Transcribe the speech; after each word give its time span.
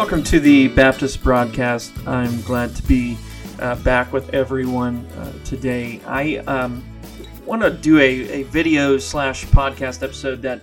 Welcome 0.00 0.22
to 0.24 0.40
the 0.40 0.68
Baptist 0.68 1.22
broadcast. 1.22 1.92
I'm 2.06 2.40
glad 2.40 2.74
to 2.74 2.82
be 2.84 3.18
uh, 3.58 3.74
back 3.82 4.14
with 4.14 4.32
everyone 4.32 5.04
uh, 5.18 5.30
today. 5.44 6.00
I 6.06 6.38
um, 6.38 6.82
want 7.44 7.60
to 7.60 7.68
do 7.68 7.98
a, 7.98 8.40
a 8.40 8.42
video 8.44 8.96
slash 8.96 9.44
podcast 9.44 10.02
episode 10.02 10.40
that 10.40 10.62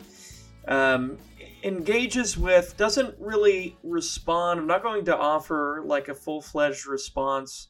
um, 0.67 1.19
engages 1.61 2.35
with, 2.35 2.75
doesn't 2.77 3.13
really 3.19 3.77
respond. 3.83 4.59
I'm 4.59 4.65
not 4.65 4.81
going 4.81 5.05
to 5.05 5.15
offer 5.15 5.83
like 5.85 6.07
a 6.07 6.15
full 6.15 6.41
fledged 6.41 6.87
response 6.87 7.67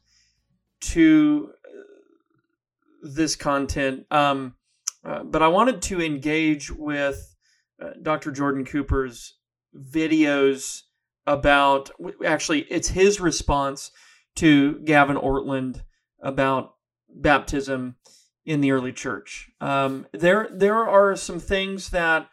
to 0.84 1.52
uh, 1.66 3.10
this 3.14 3.36
content, 3.36 4.06
um, 4.10 4.56
uh, 5.04 5.24
but 5.24 5.44
I 5.44 5.50
wanted 5.50 5.82
to 5.82 6.02
engage 6.02 6.72
with 6.72 7.36
uh, 7.84 7.90
Dr. 8.02 8.32
Jordan 8.32 8.64
Cooper's 8.64 9.36
videos 9.78 10.84
about 11.28 11.92
actually 12.26 12.62
it's 12.72 12.88
his 12.88 13.20
response 13.20 13.92
to 14.36 14.80
Gavin 14.80 15.18
Ortlund 15.18 15.84
about 16.22 16.76
baptism 17.10 17.98
in 18.46 18.62
the 18.62 18.72
early 18.72 18.94
church. 18.94 19.52
Um, 19.62 20.08
there 20.14 20.50
there 20.52 20.88
are 20.88 21.16
some 21.16 21.40
things 21.40 21.90
that 21.90 22.30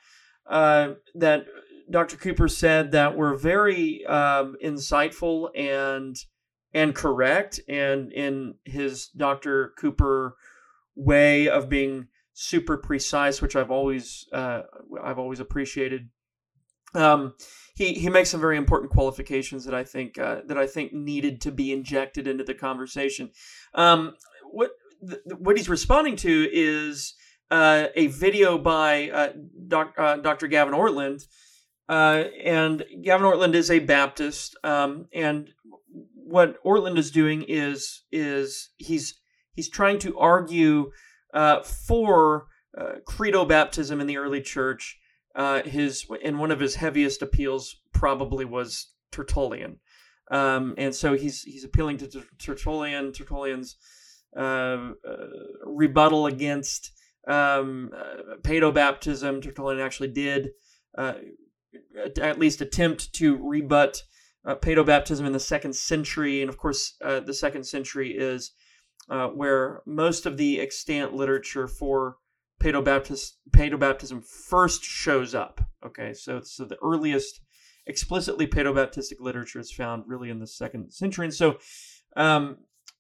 uh, 0.47 0.95
that 1.15 1.47
Dr. 1.91 2.17
Cooper 2.17 2.49
said 2.49 2.93
that 2.93 3.17
were 3.17 3.35
very 3.35 4.07
um, 4.07 4.57
insightful 4.65 5.49
and 5.55 6.17
and 6.73 6.95
correct, 6.95 7.61
and 7.69 8.13
in 8.13 8.55
his 8.65 9.09
Dr. 9.09 9.75
Cooper 9.79 10.37
way 10.97 11.49
of 11.49 11.69
being 11.69 12.09
super 12.33 12.77
precise, 12.77 13.41
which 13.43 13.57
I've 13.57 13.71
always 13.71 14.27
uh, 14.33 14.63
I've 15.03 15.19
always 15.19 15.41
appreciated. 15.41 16.09
Um, 16.95 17.35
he 17.75 17.95
he 17.95 18.09
makes 18.09 18.31
some 18.31 18.41
very 18.41 18.57
important 18.57 18.93
qualifications 18.93 19.65
that 19.65 19.75
I 19.75 19.85
think 19.85 20.19
uh, 20.19 20.43
that 20.47 20.57
I 20.57 20.67
think 20.67 20.93
needed 20.93 21.41
to 21.43 21.53
be 21.53 21.73
injected 21.73 22.27
into 22.27 22.45
the 22.45 22.55
conversation. 22.55 23.31
Um, 23.75 24.15
what 24.51 24.71
th- 25.07 25.21
what 25.39 25.57
he's 25.57 25.69
responding 25.69 26.17
to 26.17 26.49
is 26.53 27.15
uh, 27.51 27.87
a 27.97 28.07
video 28.09 28.59
by 28.59 29.11
uh, 29.11 29.33
doc, 29.67 29.95
uh, 29.99 30.17
Dr. 30.19 30.47
Gavin 30.47 30.75
Ortlund, 30.75 31.27
uh, 31.89 32.25
and 32.43 32.85
Gavin 33.03 33.27
Ortlund 33.27 33.55
is 33.55 33.71
a 33.71 33.81
Baptist, 33.81 34.57
um, 34.63 35.07
and 35.13 35.51
what 36.15 36.63
Ortlund 36.65 36.97
is 36.97 37.11
doing 37.11 37.45
is 37.49 38.05
is 38.13 38.71
he's 38.77 39.21
he's 39.53 39.69
trying 39.69 39.99
to 40.01 40.19
argue 40.19 40.93
uh, 41.33 41.63
for 41.63 42.47
credo 43.05 43.45
baptism 43.45 44.01
in 44.01 44.09
the 44.09 44.17
early 44.17 44.41
church 44.41 44.99
uh, 45.35 45.63
his 45.63 46.07
and 46.25 46.39
one 46.39 46.51
of 46.51 46.61
his 46.61 46.77
heaviest 46.77 47.23
appeals 47.23 47.81
probably 47.93 48.45
was 48.45 48.93
Tertullian, 49.11 49.79
um, 50.31 50.75
and 50.79 50.95
so 50.95 51.15
he's 51.15 51.43
he's 51.43 51.65
appealing 51.65 51.99
to 51.99 52.23
Tertullian. 52.39 53.13
Tertullian's 53.13 53.77
uh, 54.37 54.41
uh, 55.09 55.27
rebuttal 55.65 56.27
against 56.27 56.93
um, 57.27 57.91
uh, 57.97 58.37
paedobaptism. 58.43 59.43
Tertullian 59.43 59.81
actually 59.81 60.09
did 60.09 60.51
uh, 60.97 61.15
at 62.21 62.39
least 62.39 62.61
attempt 62.61 63.13
to 63.15 63.37
rebut 63.37 64.03
uh, 64.45 64.55
paedobaptism 64.55 65.27
in 65.27 65.33
the 65.33 65.41
second 65.41 65.75
century, 65.75 66.43
and 66.43 66.49
of 66.49 66.59
course, 66.59 66.95
uh, 67.03 67.21
the 67.21 67.35
second 67.35 67.65
century 67.65 68.11
is 68.11 68.53
where 69.35 69.83
most 69.87 70.27
of 70.27 70.37
the 70.37 70.61
extant 70.61 71.13
literature 71.13 71.67
for 71.67 72.17
paedobaptism 72.63 74.25
first 74.25 74.85
shows 74.85 75.35
up. 75.35 75.61
Okay, 75.85 76.13
so 76.15 76.41
so 76.43 76.65
the 76.65 76.79
earliest 76.83 77.41
explicitly 77.87 78.47
paedobaptistic 78.47 79.21
literature 79.21 79.61
is 79.61 79.73
found 79.73 80.05
really 80.07 80.31
in 80.31 80.39
the 80.39 80.47
second 80.47 80.93
century, 80.93 81.27
and 81.27 81.35
so 81.35 81.59
um, 82.17 82.59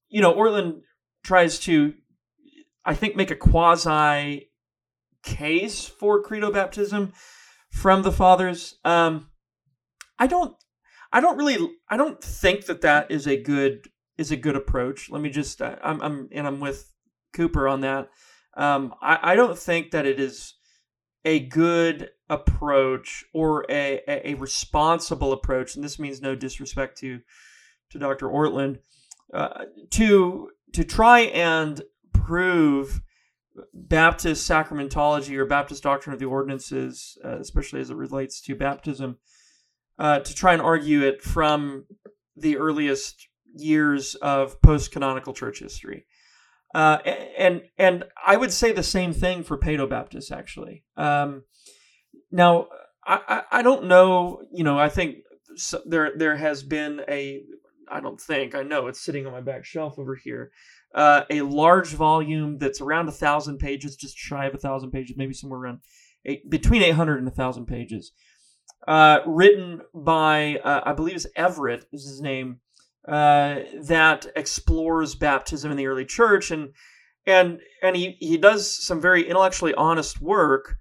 you 0.08 0.20
know 0.20 0.34
Ortlund 0.34 0.80
tries 1.22 1.58
to, 1.60 1.94
I 2.84 2.94
think, 2.94 3.16
make 3.16 3.30
a 3.30 3.36
quasi 3.36 4.50
case 5.22 5.86
for 5.86 6.22
credo 6.22 6.52
baptism 6.52 7.12
from 7.70 8.02
the 8.02 8.12
fathers. 8.12 8.78
Um, 8.84 9.30
I 10.18 10.26
don't, 10.26 10.54
I 11.12 11.20
don't 11.20 11.38
really, 11.38 11.56
I 11.88 11.96
don't 11.96 12.22
think 12.22 12.66
that 12.66 12.82
that 12.82 13.10
is 13.10 13.26
a 13.26 13.40
good 13.40 13.88
is 14.16 14.30
a 14.30 14.36
good 14.36 14.54
approach. 14.54 15.10
Let 15.10 15.22
me 15.22 15.30
just, 15.30 15.60
uh, 15.60 15.76
I'm, 15.82 16.00
I'm, 16.00 16.28
and 16.30 16.46
I'm 16.46 16.60
with 16.60 16.92
Cooper 17.32 17.66
on 17.66 17.80
that. 17.80 18.10
Um, 18.56 18.94
I, 19.02 19.18
I 19.22 19.34
don't 19.36 19.58
think 19.58 19.90
that 19.90 20.06
it 20.06 20.20
is 20.20 20.54
a 21.24 21.40
good 21.40 22.10
approach 22.28 23.24
or 23.32 23.64
a, 23.68 24.00
a, 24.06 24.30
a, 24.30 24.34
responsible 24.34 25.32
approach, 25.32 25.74
and 25.74 25.84
this 25.84 25.98
means 25.98 26.20
no 26.20 26.34
disrespect 26.34 26.98
to 26.98 27.20
to 27.90 27.98
Dr. 27.98 28.28
Ortlund, 28.28 28.78
uh, 29.32 29.64
to 29.90 30.50
to 30.72 30.84
try 30.84 31.20
and 31.20 31.82
prove 32.12 33.00
Baptist 33.72 34.48
sacramentology 34.48 35.36
or 35.36 35.46
Baptist 35.46 35.82
doctrine 35.82 36.12
of 36.12 36.18
the 36.18 36.26
ordinances, 36.26 37.16
uh, 37.24 37.38
especially 37.38 37.80
as 37.80 37.90
it 37.90 37.96
relates 37.96 38.40
to 38.42 38.54
baptism, 38.54 39.18
uh, 39.98 40.20
to 40.20 40.34
try 40.34 40.52
and 40.52 40.62
argue 40.62 41.02
it 41.02 41.22
from 41.22 41.86
the 42.36 42.56
earliest 42.56 43.28
years 43.54 44.16
of 44.16 44.60
post 44.60 44.90
canonical 44.90 45.32
church 45.32 45.60
history. 45.60 46.06
Uh, 46.74 46.98
and 47.38 47.62
and 47.78 48.04
I 48.26 48.36
would 48.36 48.52
say 48.52 48.72
the 48.72 48.82
same 48.82 49.12
thing 49.12 49.44
for 49.44 49.56
Paedobaptists 49.56 50.32
actually. 50.32 50.82
Um, 50.96 51.44
now 52.32 52.66
I, 53.06 53.42
I 53.50 53.62
don't 53.62 53.84
know. 53.84 54.42
You 54.52 54.64
know, 54.64 54.78
I 54.78 54.88
think 54.88 55.18
there 55.86 56.12
there 56.16 56.36
has 56.36 56.62
been 56.62 57.02
a. 57.08 57.42
I 57.90 58.00
don't 58.00 58.20
think 58.20 58.54
I 58.54 58.62
know 58.62 58.86
it's 58.86 59.04
sitting 59.04 59.26
on 59.26 59.32
my 59.32 59.42
back 59.42 59.64
shelf 59.64 59.98
over 59.98 60.16
here. 60.16 60.50
Uh, 60.94 61.22
a 61.28 61.42
large 61.42 61.88
volume 61.88 62.58
that's 62.58 62.80
around 62.80 63.08
a 63.08 63.12
thousand 63.12 63.58
pages, 63.58 63.96
just 63.96 64.16
shy 64.16 64.46
of 64.46 64.54
a 64.54 64.58
thousand 64.58 64.90
pages, 64.90 65.16
maybe 65.16 65.34
somewhere 65.34 65.60
around 65.60 65.80
eight, 66.24 66.48
between 66.48 66.82
eight 66.82 66.94
hundred 66.94 67.18
and 67.18 67.28
a 67.28 67.32
thousand 67.32 67.66
pages. 67.66 68.12
Uh, 68.88 69.20
written 69.26 69.80
by 69.94 70.56
uh, 70.64 70.80
I 70.84 70.92
believe 70.92 71.16
it's 71.16 71.26
Everett 71.36 71.86
is 71.92 72.06
his 72.06 72.20
name 72.20 72.60
uh, 73.06 73.60
that 73.82 74.26
explores 74.34 75.14
baptism 75.14 75.70
in 75.70 75.76
the 75.76 75.86
early 75.86 76.04
church, 76.04 76.50
and 76.50 76.72
and 77.26 77.60
and 77.82 77.96
he 77.96 78.16
he 78.20 78.36
does 78.36 78.84
some 78.84 79.00
very 79.00 79.28
intellectually 79.28 79.74
honest 79.74 80.20
work 80.20 80.76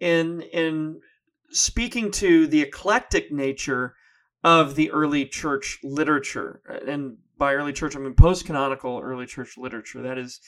in 0.00 0.42
in 0.42 1.00
speaking 1.50 2.10
to 2.10 2.46
the 2.46 2.62
eclectic 2.62 3.30
nature 3.30 3.94
of 4.42 4.74
the 4.74 4.90
early 4.90 5.26
church 5.26 5.78
literature, 5.82 6.60
and 6.86 7.18
by 7.38 7.54
early 7.54 7.72
church 7.72 7.94
I 7.94 8.00
mean 8.00 8.14
post 8.14 8.46
canonical 8.46 9.00
early 9.00 9.26
church 9.26 9.56
literature. 9.56 10.02
That 10.02 10.18
is 10.18 10.40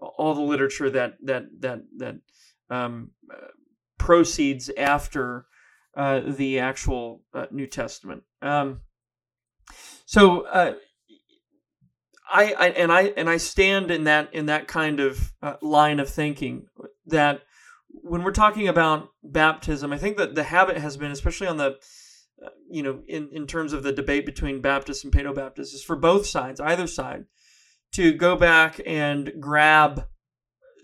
all 0.00 0.34
the 0.34 0.40
literature 0.40 0.90
that 0.90 1.14
that 1.24 1.44
that 1.60 1.80
that 1.98 2.16
um, 2.70 3.10
uh, 3.30 3.48
proceeds 3.98 4.70
after 4.78 5.46
uh, 5.96 6.20
the 6.24 6.58
actual 6.58 7.22
uh, 7.34 7.46
New 7.50 7.66
Testament. 7.66 8.22
Um, 8.40 8.80
so 10.10 10.40
uh, 10.40 10.72
I, 12.28 12.52
I, 12.54 12.68
and 12.70 12.90
I 12.90 13.02
and 13.16 13.30
I 13.30 13.36
stand 13.36 13.92
in 13.92 14.02
that 14.04 14.34
in 14.34 14.46
that 14.46 14.66
kind 14.66 14.98
of 14.98 15.32
uh, 15.40 15.54
line 15.62 16.00
of 16.00 16.08
thinking 16.08 16.66
that 17.06 17.42
when 17.86 18.24
we're 18.24 18.32
talking 18.32 18.66
about 18.66 19.10
baptism, 19.22 19.92
I 19.92 19.98
think 19.98 20.16
that 20.16 20.34
the 20.34 20.42
habit 20.42 20.78
has 20.78 20.96
been, 20.96 21.12
especially 21.12 21.46
on 21.46 21.58
the 21.58 21.76
uh, 22.44 22.48
you 22.68 22.82
know 22.82 23.04
in 23.06 23.28
in 23.30 23.46
terms 23.46 23.72
of 23.72 23.84
the 23.84 23.92
debate 23.92 24.26
between 24.26 24.60
Baptists 24.60 25.04
and 25.04 25.12
Paedobaptists, 25.12 25.74
is 25.74 25.84
for 25.84 25.94
both 25.94 26.26
sides, 26.26 26.58
either 26.58 26.88
side, 26.88 27.26
to 27.92 28.12
go 28.12 28.34
back 28.34 28.80
and 28.84 29.34
grab 29.38 30.08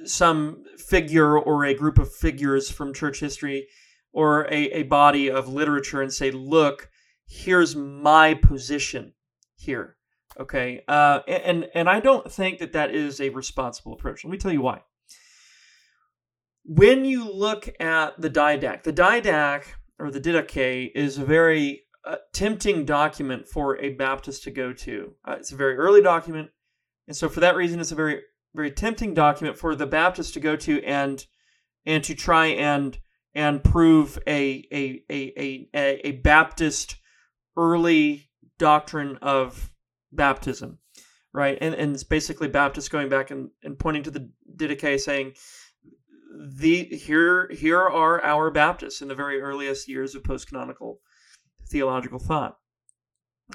some 0.05 0.63
figure 0.79 1.37
or 1.37 1.65
a 1.65 1.75
group 1.75 1.99
of 1.99 2.15
figures 2.15 2.71
from 2.71 2.95
church 2.95 3.19
history 3.19 3.67
or 4.13 4.45
a, 4.53 4.71
a 4.71 4.83
body 4.85 5.29
of 5.29 5.49
literature 5.49 6.01
and 6.01 6.13
say, 6.13 6.31
look, 6.31 6.89
here's 7.27 7.75
my 7.75 8.33
position 8.35 9.13
here. 9.57 9.97
Okay, 10.39 10.83
uh, 10.87 11.21
and 11.27 11.69
and 11.75 11.89
I 11.89 12.01
don't 12.01 12.31
think 12.31 12.59
that 12.59 12.73
that 12.73 12.95
is 12.95 13.21
a 13.21 13.31
responsible 13.31 13.95
approach. 13.95 14.25
Let 14.25 14.31
me 14.31 14.39
tell 14.39 14.53
you 14.53 14.61
why. 14.61 14.83
When 16.65 17.05
you 17.05 17.31
look 17.31 17.69
at 17.81 18.21
the 18.21 18.29
Didache, 18.29 18.83
the 18.83 18.93
Didache 18.93 19.65
or 19.99 20.11
the 20.11 20.21
Didache 20.21 20.91
is 20.95 21.17
a 21.17 21.25
very 21.25 21.83
uh, 22.05 22.17
tempting 22.33 22.85
document 22.85 23.49
for 23.49 23.81
a 23.81 23.91
Baptist 23.91 24.43
to 24.45 24.51
go 24.51 24.73
to. 24.73 25.15
Uh, 25.27 25.37
it's 25.39 25.53
a 25.53 25.57
very 25.57 25.77
early 25.77 26.03
document, 26.03 26.51
and 27.09 27.17
so 27.17 27.29
for 27.29 27.41
that 27.41 27.57
reason, 27.57 27.81
it's 27.81 27.93
a 27.93 27.97
very 27.97 28.21
very 28.55 28.71
tempting 28.71 29.15
document 29.15 29.57
for 29.57 29.75
the 29.75 29.87
Baptist 29.87 30.35
to 30.35 30.41
go 30.41 30.57
to 30.57 30.83
and 30.85 31.27
and 31.87 32.05
to 32.05 32.15
try 32.15 32.47
and 32.47 32.99
and 33.35 33.65
prove 33.65 34.19
a 34.27 34.67
a 34.73 35.03
a 35.11 35.69
a, 35.75 36.09
a 36.09 36.13
Baptist 36.13 36.97
early 37.57 38.26
doctrine 38.59 39.19
of 39.23 39.73
baptism, 40.13 40.79
right? 41.33 41.59
And 41.61 41.75
and 41.75 41.95
it's 41.95 42.05
basically 42.05 42.49
Baptists 42.49 42.89
going 42.89 43.09
back 43.09 43.31
and, 43.31 43.51
and 43.63 43.79
pointing 43.79 44.03
to 44.05 44.11
the 44.11 44.31
Didache 44.57 45.01
saying, 45.01 45.35
the 46.39 46.85
here 46.85 47.51
here 47.53 47.81
are 47.81 48.23
our 48.23 48.51
Baptists 48.51 49.03
in 49.03 49.09
the 49.09 49.15
very 49.15 49.41
earliest 49.41 49.89
years 49.89 50.15
of 50.15 50.25
post 50.25 50.49
canonical 50.49 51.01
theological 51.69 52.19
thought. 52.19 52.57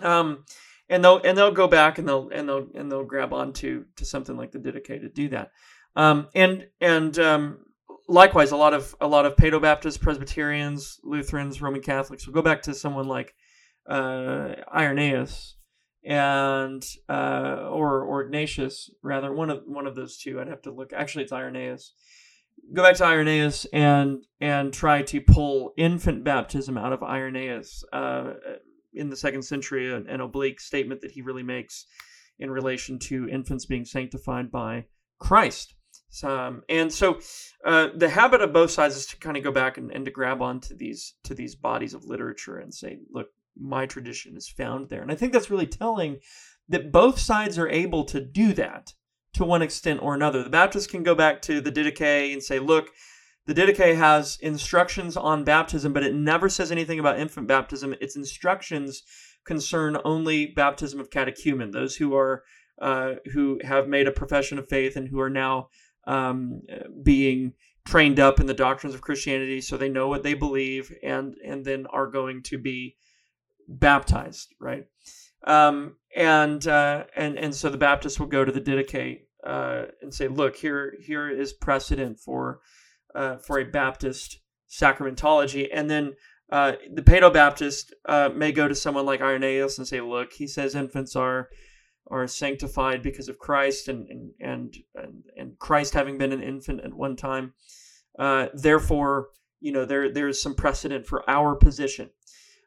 Um, 0.02 0.46
and 0.90 1.04
they'll 1.04 1.22
and 1.24 1.38
they'll 1.38 1.52
go 1.52 1.68
back 1.68 1.98
and 1.98 2.08
they'll 2.08 2.30
and 2.30 2.48
they'll 2.48 2.68
and 2.76 2.92
they'll 2.92 3.06
grab 3.06 3.34
onto 3.34 3.86
to 3.96 4.06
something 4.06 4.38
like 4.38 4.52
the 4.52 4.60
Didache 4.60 5.02
to 5.02 5.10
do 5.10 5.30
that. 5.30 5.52
Um, 5.96 6.28
and 6.36 6.68
and 6.80 7.18
um, 7.20 7.60
likewise, 8.08 8.52
a 8.52 8.58
lot 8.58 8.74
of 8.74 8.96
a 9.02 9.08
lot 9.08 9.26
of 9.26 9.36
Paedobaptists, 9.36 10.00
Presbyterians, 10.00 11.00
Lutherans, 11.04 11.62
Roman 11.62 11.82
Catholics 11.82 12.26
will 12.26 12.34
go 12.34 12.42
back 12.42 12.62
to 12.64 12.74
someone 12.74 13.08
like 13.08 13.34
uh, 13.90 14.56
Irenaeus 14.74 15.58
and 16.04 16.84
uh, 17.10 17.68
or 17.70 18.04
or 18.04 18.24
Ignatius 18.24 18.90
rather 19.04 19.34
one 19.34 19.50
of 19.50 19.64
one 19.66 19.88
of 19.88 19.96
those 19.96 20.18
two. 20.18 20.40
I'd 20.40 20.48
have 20.48 20.62
to 20.64 20.72
look. 20.72 20.94
Actually, 20.94 21.24
it's 21.24 21.34
Irenaeus. 21.34 21.94
Go 22.74 22.84
back 22.84 22.96
to 22.98 23.06
Irenaeus 23.06 23.66
and 23.74 24.26
and 24.40 24.74
try 24.74 25.02
to 25.04 25.22
pull 25.22 25.74
infant 25.78 26.24
baptism 26.24 26.78
out 26.78 26.94
of 26.94 27.04
Irenaeus 27.04 27.84
uh, 27.94 28.34
in 28.94 29.10
the 29.10 29.16
second 29.16 29.44
century, 29.44 29.94
an, 29.94 30.08
an 30.08 30.22
oblique 30.22 30.60
statement 30.60 31.02
that 31.02 31.12
he 31.12 31.22
really 31.22 31.44
makes 31.44 31.86
in 32.40 32.50
relation 32.50 32.98
to 32.98 33.30
infants 33.30 33.66
being 33.66 33.86
sanctified 33.86 34.52
by 34.52 34.86
Christ. 35.20 35.76
Um, 36.24 36.64
and 36.68 36.92
so 36.92 37.20
uh, 37.66 37.90
the 37.96 38.10
habit 38.10 38.42
of 38.42 38.52
both 38.52 38.72
sides 38.72 38.98
is 38.98 39.06
to 39.08 39.18
kind 39.18 39.38
of 39.38 39.44
go 39.44 39.52
back 39.52 39.78
and, 39.78 39.92
and 39.92 40.04
to 40.06 40.12
grab 40.12 40.42
onto 40.42 40.76
these 40.76 41.14
to 41.24 41.34
these 41.34 41.56
bodies 41.56 41.94
of 41.94 42.06
literature 42.06 42.58
and 42.58 42.74
say, 42.74 43.00
look, 43.12 43.28
my 43.58 43.86
tradition 43.86 44.36
is 44.36 44.50
found 44.50 44.90
there. 44.90 45.02
And 45.02 45.12
I 45.12 45.16
think 45.16 45.34
that's 45.34 45.50
really 45.50 45.68
telling 45.68 46.20
that 46.70 46.92
both 46.92 47.20
sides 47.20 47.58
are 47.58 47.70
able 47.70 48.06
to 48.06 48.22
do 48.22 48.54
that 48.54 48.94
to 49.34 49.46
one 49.46 49.62
extent 49.62 50.02
or 50.02 50.14
another. 50.14 50.44
The 50.44 50.50
Baptists 50.50 50.88
can 50.88 51.04
go 51.04 51.16
back 51.16 51.42
to 51.44 51.62
the 51.62 51.72
Didache 51.72 52.34
and 52.34 52.44
say, 52.44 52.60
look, 52.60 52.90
the 53.46 53.54
Didache 53.54 53.96
has 53.96 54.38
instructions 54.42 55.18
on 55.18 55.44
baptism, 55.44 55.94
but 55.94 56.04
it 56.04 56.14
never 56.14 56.50
says 56.50 56.72
anything 56.72 57.00
about 57.00 57.20
infant 57.20 57.48
baptism. 57.48 57.96
Its 58.00 58.16
instructions 58.16 59.04
concern 59.46 59.98
only 60.06 60.48
baptism 60.48 61.00
of 61.00 61.10
catechumen, 61.10 61.72
those 61.72 61.96
who 61.96 62.16
are 62.16 62.44
uh, 62.82 63.16
who 63.34 63.60
have 63.64 63.88
made 63.88 64.08
a 64.08 64.12
profession 64.12 64.58
of 64.58 64.68
faith 64.68 64.96
and 64.96 65.08
who 65.08 65.20
are 65.20 65.30
now 65.30 65.70
um, 66.08 66.62
being 67.04 67.54
trained 67.86 68.20
up 68.20 68.40
in 68.40 68.48
the 68.48 68.54
doctrines 68.54 68.96
of 68.96 69.02
Christianity, 69.02 69.62
so 69.62 69.78
they 69.78 69.90
know 69.90 70.08
what 70.08 70.24
they 70.24 70.34
believe, 70.34 70.92
and 71.04 71.36
and 71.46 71.66
then 71.66 71.86
are 71.88 72.08
going 72.08 72.44
to 72.44 72.58
be 72.58 72.96
baptized, 73.68 74.54
right? 74.60 74.86
Um, 75.46 75.96
and 76.16 76.66
uh, 76.68 77.06
and 77.16 77.38
and 77.38 77.56
so 77.56 77.70
the 77.70 77.78
Baptist 77.78 78.20
will 78.20 78.28
go 78.28 78.46
to 78.46 78.52
the 78.52 78.62
Didache 78.62 79.22
uh, 79.46 79.86
and 80.02 80.14
say, 80.14 80.28
look, 80.28 80.56
here 80.56 80.96
here 81.02 81.30
is 81.30 81.54
precedent 81.54 82.20
for 82.20 82.60
uh, 83.16 83.38
for 83.38 83.60
a 83.60 83.66
Baptist 83.66 84.40
sacramentology, 84.70 85.68
and 85.74 85.90
then 85.90 86.14
uh, 86.52 86.74
the 86.94 87.02
Paedobaptist 87.02 87.92
uh, 88.08 88.30
may 88.36 88.52
go 88.52 88.68
to 88.68 88.76
someone 88.76 89.06
like 89.06 89.22
Irenaeus 89.22 89.78
and 89.78 89.88
say, 89.88 90.02
look, 90.02 90.34
he 90.34 90.48
says 90.48 90.76
infants 90.76 91.16
are 91.16 91.50
are 92.10 92.28
sanctified 92.28 93.02
because 93.02 93.30
of 93.30 93.40
Christ 93.40 93.88
and 93.88 94.08
and 94.10 94.32
and 94.40 94.76
and, 94.96 95.24
and 95.38 95.60
Christ 95.60 95.94
having 95.94 96.18
been 96.18 96.34
an 96.34 96.44
infant 96.44 96.82
at 96.82 96.94
one 96.94 97.16
time. 97.16 97.54
Uh, 98.20 98.48
therefore, 98.54 99.30
you 99.62 99.72
know 99.72 99.86
there 99.86 100.12
there 100.12 100.28
is 100.28 100.42
some 100.42 100.56
precedent 100.56 101.08
for 101.08 101.28
our 101.30 101.56
position. 101.56 102.10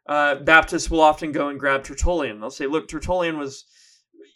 Uh, 0.06 0.36
Baptists 0.36 0.90
will 0.90 1.00
often 1.00 1.32
go 1.32 1.48
and 1.48 1.58
grab 1.58 1.82
Tertullian. 1.82 2.40
They'll 2.40 2.50
say, 2.50 2.66
"Look, 2.66 2.88
Tertullian 2.88 3.38
was." 3.38 3.64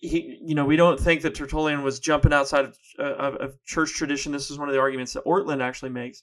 He, 0.00 0.38
you 0.44 0.54
know, 0.54 0.64
we 0.64 0.76
don't 0.76 1.00
think 1.00 1.22
that 1.22 1.34
Tertullian 1.34 1.82
was 1.82 1.98
jumping 1.98 2.32
outside 2.32 2.66
of, 2.66 2.78
of, 2.98 3.34
of 3.36 3.64
church 3.64 3.94
tradition. 3.94 4.30
This 4.30 4.48
is 4.48 4.58
one 4.58 4.68
of 4.68 4.72
the 4.72 4.80
arguments 4.80 5.12
that 5.14 5.24
Ortlund 5.24 5.60
actually 5.60 5.90
makes. 5.90 6.22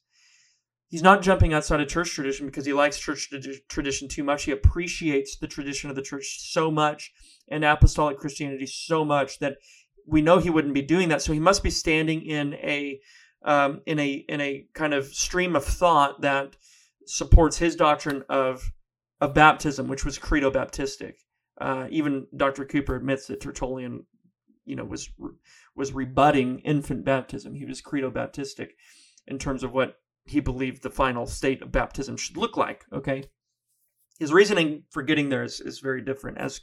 He's 0.87 1.03
not 1.03 1.21
jumping 1.21 1.53
outside 1.53 1.81
of 1.81 1.89
church 1.89 2.11
tradition 2.11 2.45
because 2.45 2.65
he 2.65 2.71
likes 2.71 2.97
church 2.97 3.29
tradition 3.67 4.07
too 4.07 4.23
much. 4.23 4.43
He 4.43 4.51
appreciates 4.51 5.37
the 5.37 5.47
tradition 5.47 5.89
of 5.89 5.95
the 5.97 6.01
church 6.01 6.37
so 6.39 6.71
much 6.71 7.11
and 7.49 7.65
apostolic 7.65 8.17
Christianity 8.17 8.65
so 8.65 9.03
much 9.03 9.39
that 9.39 9.57
we 10.07 10.21
know 10.21 10.39
he 10.39 10.49
wouldn't 10.49 10.73
be 10.73 10.81
doing 10.81 11.09
that. 11.09 11.21
So 11.21 11.33
he 11.33 11.39
must 11.39 11.63
be 11.63 11.69
standing 11.69 12.21
in 12.21 12.53
a 12.55 12.99
um, 13.43 13.81
in 13.85 13.99
a 13.99 14.25
in 14.29 14.41
a 14.41 14.67
kind 14.73 14.93
of 14.93 15.05
stream 15.07 15.55
of 15.55 15.65
thought 15.65 16.21
that 16.21 16.55
supports 17.05 17.57
his 17.57 17.75
doctrine 17.75 18.23
of 18.29 18.71
of 19.21 19.33
baptism, 19.33 19.87
which 19.87 20.05
was 20.05 20.17
credo 20.17 20.51
baptistic. 20.51 21.13
Uh, 21.59 21.87
even 21.89 22.27
Dr. 22.35 22.65
Cooper 22.65 22.95
admits 22.95 23.27
that 23.27 23.39
Tertullian, 23.39 24.05
you 24.65 24.75
know, 24.75 24.83
was 24.83 25.09
was 25.75 25.93
rebutting 25.93 26.59
infant 26.59 27.05
baptism. 27.05 27.55
He 27.55 27.65
was 27.65 27.81
credo 27.81 28.11
baptistic 28.11 28.69
in 29.27 29.39
terms 29.39 29.63
of 29.63 29.71
what 29.71 29.95
he 30.25 30.39
believed 30.39 30.83
the 30.83 30.89
final 30.89 31.25
state 31.25 31.61
of 31.61 31.71
baptism 31.71 32.17
should 32.17 32.37
look 32.37 32.57
like. 32.57 32.85
Okay, 32.91 33.23
his 34.19 34.33
reasoning 34.33 34.83
for 34.89 35.03
getting 35.03 35.29
there 35.29 35.43
is, 35.43 35.61
is 35.61 35.79
very 35.79 36.01
different, 36.01 36.37
as 36.37 36.61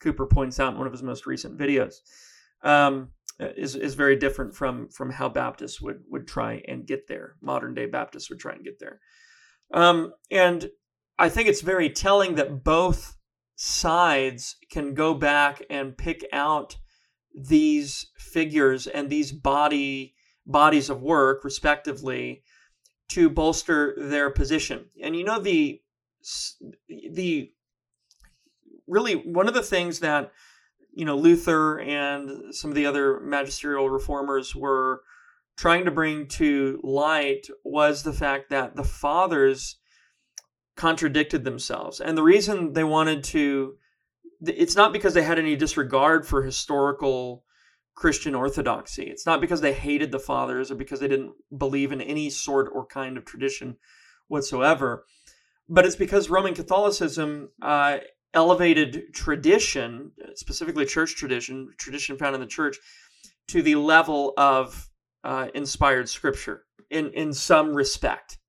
Cooper 0.00 0.26
points 0.26 0.58
out 0.58 0.72
in 0.72 0.78
one 0.78 0.86
of 0.86 0.92
his 0.92 1.02
most 1.02 1.26
recent 1.26 1.58
videos, 1.58 1.96
um, 2.62 3.10
is 3.38 3.74
is 3.76 3.94
very 3.94 4.16
different 4.16 4.54
from 4.54 4.88
from 4.88 5.10
how 5.10 5.28
Baptists 5.28 5.80
would 5.80 6.02
would 6.08 6.26
try 6.26 6.62
and 6.66 6.86
get 6.86 7.08
there. 7.08 7.36
Modern 7.42 7.74
day 7.74 7.86
Baptists 7.86 8.30
would 8.30 8.38
try 8.38 8.52
and 8.52 8.64
get 8.64 8.78
there, 8.78 9.00
um, 9.72 10.12
and 10.30 10.70
I 11.20 11.28
think 11.28 11.48
it's 11.48 11.60
very 11.60 11.90
telling 11.90 12.36
that 12.36 12.64
both 12.64 13.18
sides 13.54 14.56
can 14.72 14.94
go 14.94 15.12
back 15.12 15.62
and 15.68 15.96
pick 15.96 16.26
out 16.32 16.78
these 17.34 18.06
figures 18.16 18.86
and 18.86 19.10
these 19.10 19.30
body 19.30 20.14
bodies 20.46 20.88
of 20.88 21.02
work 21.02 21.44
respectively 21.44 22.42
to 23.10 23.28
bolster 23.28 23.94
their 23.98 24.30
position. 24.30 24.86
And 25.02 25.14
you 25.14 25.24
know 25.24 25.38
the 25.38 25.82
the 26.88 27.52
really 28.86 29.14
one 29.14 29.46
of 29.46 29.52
the 29.52 29.62
things 29.62 30.00
that 30.00 30.32
you 30.90 31.04
know 31.04 31.18
Luther 31.18 31.80
and 31.80 32.54
some 32.54 32.70
of 32.70 32.74
the 32.74 32.86
other 32.86 33.20
magisterial 33.20 33.90
reformers 33.90 34.56
were 34.56 35.02
trying 35.58 35.84
to 35.84 35.90
bring 35.90 36.28
to 36.28 36.80
light 36.82 37.46
was 37.62 38.04
the 38.04 38.14
fact 38.14 38.48
that 38.48 38.74
the 38.74 38.84
fathers 38.84 39.79
contradicted 40.80 41.44
themselves. 41.44 42.00
And 42.00 42.16
the 42.16 42.22
reason 42.22 42.72
they 42.72 42.84
wanted 42.84 43.22
to 43.24 43.74
it's 44.42 44.74
not 44.74 44.94
because 44.94 45.12
they 45.12 45.22
had 45.22 45.38
any 45.38 45.54
disregard 45.54 46.26
for 46.26 46.42
historical 46.42 47.44
Christian 47.94 48.34
orthodoxy. 48.34 49.02
It's 49.02 49.26
not 49.26 49.42
because 49.42 49.60
they 49.60 49.74
hated 49.74 50.10
the 50.10 50.18
fathers 50.18 50.70
or 50.70 50.76
because 50.76 51.00
they 51.00 51.08
didn't 51.08 51.32
believe 51.54 51.92
in 51.92 52.00
any 52.00 52.30
sort 52.30 52.70
or 52.72 52.86
kind 52.86 53.18
of 53.18 53.26
tradition 53.26 53.76
whatsoever. 54.28 55.04
But 55.68 55.84
it's 55.84 55.96
because 55.96 56.30
Roman 56.30 56.54
Catholicism 56.54 57.50
uh, 57.60 57.98
elevated 58.32 59.12
tradition, 59.12 60.12
specifically 60.34 60.86
church 60.86 61.14
tradition, 61.16 61.68
tradition 61.76 62.16
found 62.16 62.34
in 62.34 62.40
the 62.40 62.46
church, 62.46 62.78
to 63.48 63.60
the 63.60 63.74
level 63.74 64.32
of 64.38 64.88
uh, 65.22 65.48
inspired 65.54 66.08
scripture 66.08 66.64
in, 66.88 67.10
in 67.12 67.34
some 67.34 67.74
respect. 67.74 68.39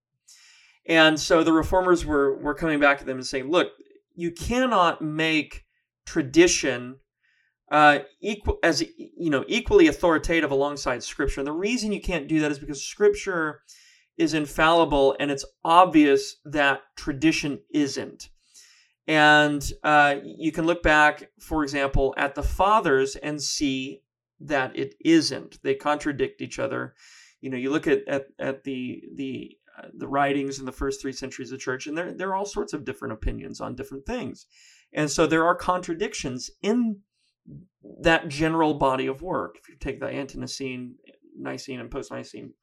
And 0.88 1.20
so 1.20 1.44
the 1.44 1.54
reformers 1.54 2.06
were, 2.06 2.38
were 2.38 2.56
coming 2.56 2.80
back 2.80 3.00
to 3.00 3.06
them 3.06 3.18
and 3.18 3.26
saying, 3.26 3.50
look, 3.50 3.72
you 4.16 4.32
cannot 4.32 5.02
make 5.02 5.66
tradition 6.06 6.98
uh, 7.72 8.00
equal 8.20 8.60
as 8.64 8.84
you 8.98 9.30
know 9.30 9.46
equally 9.48 9.88
authoritative 9.88 10.52
alongside 10.52 11.02
scripture. 11.02 11.40
And 11.40 11.48
the 11.48 11.54
reason 11.54 11.94
you 11.94 12.02
can't 12.02 12.28
do 12.28 12.42
that 12.42 12.52
is 12.52 12.60
because 12.60 12.84
scripture 12.84 13.62
is 14.18 14.34
infallible 14.34 15.16
and 15.20 15.32
it's 15.32 15.46
obvious 15.64 16.36
that 16.44 16.82
tradition 16.98 17.62
isn't. 17.74 18.30
And 19.08 19.68
uh, 19.84 20.18
you 20.24 20.52
can 20.52 20.66
look 20.66 20.84
back, 20.84 21.32
for 21.40 21.64
example, 21.64 22.14
at 22.18 22.36
the 22.36 22.44
fathers 22.44 23.16
and 23.16 23.42
see 23.42 24.04
that 24.42 24.76
it 24.76 24.96
isn't. 25.04 25.60
They 25.64 25.74
contradict 25.74 26.42
each 26.42 26.60
other. 26.60 26.94
You 27.40 27.50
know, 27.50 27.58
you 27.58 27.72
look 27.72 27.88
at 27.88 28.06
at, 28.08 28.26
at 28.38 28.64
the 28.66 29.02
the 29.16 29.58
the 29.94 30.08
writings 30.08 30.60
in 30.60 30.66
the 30.66 30.72
first 30.72 31.02
three 31.02 31.14
centuries 31.14 31.52
of 31.52 31.58
the 31.58 31.64
church, 31.64 31.88
and 31.88 31.98
there 31.98 32.14
there 32.14 32.30
are 32.30 32.36
all 32.36 32.46
sorts 32.46 32.74
of 32.74 32.86
different 32.86 33.14
opinions 33.14 33.62
on 33.62 33.76
different 33.76 34.06
things, 34.06 34.46
and 34.94 35.10
so 35.10 35.26
there 35.26 35.46
are 35.46 35.56
contradictions 35.56 36.50
in 36.62 37.00
that 38.02 38.28
general 38.28 38.74
body 38.76 39.08
of 39.08 39.22
work. 39.22 39.58
If 39.60 39.70
you 39.70 39.76
take 39.80 40.00
the 40.00 40.08
Ante-Nicene, 40.08 40.96
Nicene, 41.38 41.80
and 41.80 41.90
Post-Nicene 41.90 42.54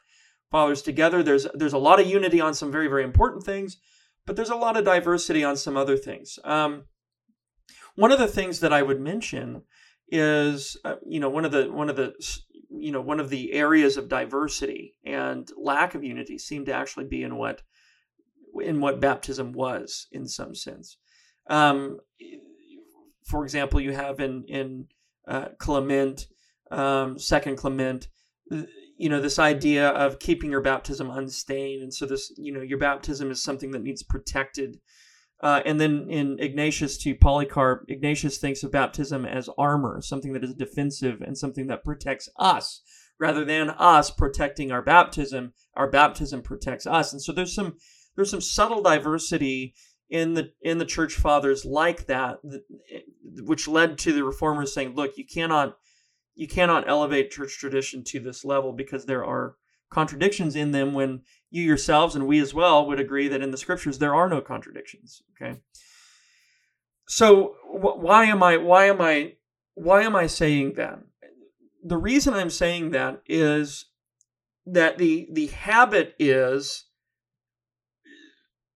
fathers 0.50 0.82
together, 0.82 1.22
there's 1.22 1.46
there's 1.54 1.72
a 1.72 1.78
lot 1.78 2.00
of 2.00 2.06
unity 2.06 2.40
on 2.40 2.54
some 2.54 2.70
very 2.70 2.88
very 2.88 3.04
important 3.04 3.44
things, 3.44 3.78
but 4.26 4.36
there's 4.36 4.50
a 4.50 4.56
lot 4.56 4.76
of 4.76 4.84
diversity 4.84 5.44
on 5.44 5.56
some 5.56 5.76
other 5.76 5.96
things. 5.96 6.38
Um, 6.44 6.84
one 7.96 8.12
of 8.12 8.18
the 8.18 8.28
things 8.28 8.60
that 8.60 8.72
I 8.72 8.82
would 8.82 9.00
mention 9.00 9.62
is, 10.10 10.76
uh, 10.84 10.94
you 11.06 11.20
know, 11.20 11.28
one 11.28 11.44
of 11.44 11.52
the 11.52 11.70
one 11.70 11.90
of 11.90 11.96
the 11.96 12.14
you 12.70 12.92
know 12.92 13.00
one 13.00 13.20
of 13.20 13.30
the 13.30 13.52
areas 13.52 13.96
of 13.96 14.08
diversity 14.08 14.94
and 15.04 15.48
lack 15.56 15.94
of 15.94 16.04
unity 16.04 16.38
seemed 16.38 16.66
to 16.66 16.72
actually 16.72 17.06
be 17.06 17.22
in 17.22 17.36
what 17.36 17.62
in 18.60 18.80
what 18.80 19.00
baptism 19.00 19.52
was 19.52 20.06
in 20.12 20.26
some 20.26 20.54
sense. 20.54 20.96
Um, 21.48 21.98
for 23.24 23.44
example, 23.44 23.80
you 23.80 23.92
have 23.92 24.20
in 24.20 24.44
in 24.48 24.86
uh, 25.26 25.48
Clement, 25.58 26.26
um, 26.70 27.18
Second 27.18 27.56
Clement, 27.56 28.08
you 28.98 29.08
know 29.08 29.20
this 29.20 29.38
idea 29.38 29.88
of 29.90 30.18
keeping 30.18 30.50
your 30.50 30.60
baptism 30.60 31.10
unstained 31.10 31.82
and 31.82 31.94
so 31.94 32.04
this 32.04 32.32
you 32.36 32.52
know 32.52 32.60
your 32.60 32.78
baptism 32.78 33.30
is 33.30 33.42
something 33.42 33.70
that 33.70 33.82
needs 33.82 34.02
protected 34.02 34.78
Uh, 35.40 35.62
and 35.64 35.80
then 35.80 36.06
in 36.10 36.36
Ignatius 36.40 36.98
to 36.98 37.14
Polycarp, 37.14 37.84
Ignatius 37.88 38.38
thinks 38.38 38.64
of 38.64 38.72
baptism 38.72 39.24
as 39.24 39.48
armor, 39.56 40.00
something 40.00 40.32
that 40.32 40.42
is 40.42 40.54
defensive 40.54 41.20
and 41.20 41.38
something 41.38 41.68
that 41.68 41.84
protects 41.84 42.28
us 42.38 42.82
rather 43.20 43.44
than 43.44 43.70
us 43.70 44.10
protecting 44.10 44.72
our 44.72 44.82
baptism. 44.82 45.52
Our 45.74 45.90
baptism 45.90 46.42
protects 46.42 46.86
us, 46.86 47.12
and 47.12 47.22
so 47.22 47.32
there's 47.32 47.54
some 47.54 47.76
there's 48.16 48.30
some 48.30 48.40
subtle 48.40 48.82
diversity 48.82 49.74
in 50.10 50.34
the 50.34 50.50
in 50.60 50.78
the 50.78 50.84
church 50.84 51.14
fathers 51.14 51.64
like 51.64 52.06
that, 52.06 52.38
which 53.42 53.68
led 53.68 53.98
to 53.98 54.12
the 54.12 54.24
reformers 54.24 54.74
saying, 54.74 54.94
"Look, 54.94 55.16
you 55.16 55.24
cannot 55.24 55.76
you 56.34 56.48
cannot 56.48 56.88
elevate 56.88 57.30
church 57.30 57.58
tradition 57.58 58.02
to 58.04 58.20
this 58.20 58.44
level 58.44 58.72
because 58.72 59.06
there 59.06 59.24
are 59.24 59.56
contradictions 59.90 60.54
in 60.54 60.70
them 60.72 60.94
when 60.94 61.22
you 61.50 61.62
yourselves 61.62 62.14
and 62.14 62.26
we 62.26 62.40
as 62.40 62.52
well 62.54 62.86
would 62.86 63.00
agree 63.00 63.28
that 63.28 63.42
in 63.42 63.50
the 63.50 63.56
scriptures 63.56 63.98
there 63.98 64.14
are 64.14 64.28
no 64.28 64.40
contradictions 64.40 65.22
okay 65.34 65.60
so 67.06 67.54
wh- 67.64 67.98
why 67.98 68.24
am 68.24 68.42
i 68.42 68.56
why 68.56 68.86
am 68.86 69.00
i 69.00 69.32
why 69.74 70.02
am 70.02 70.14
i 70.14 70.26
saying 70.26 70.74
that 70.74 70.98
the 71.84 71.96
reason 71.96 72.34
i'm 72.34 72.50
saying 72.50 72.90
that 72.90 73.22
is 73.26 73.86
that 74.66 74.98
the 74.98 75.28
the 75.32 75.46
habit 75.46 76.14
is 76.18 76.84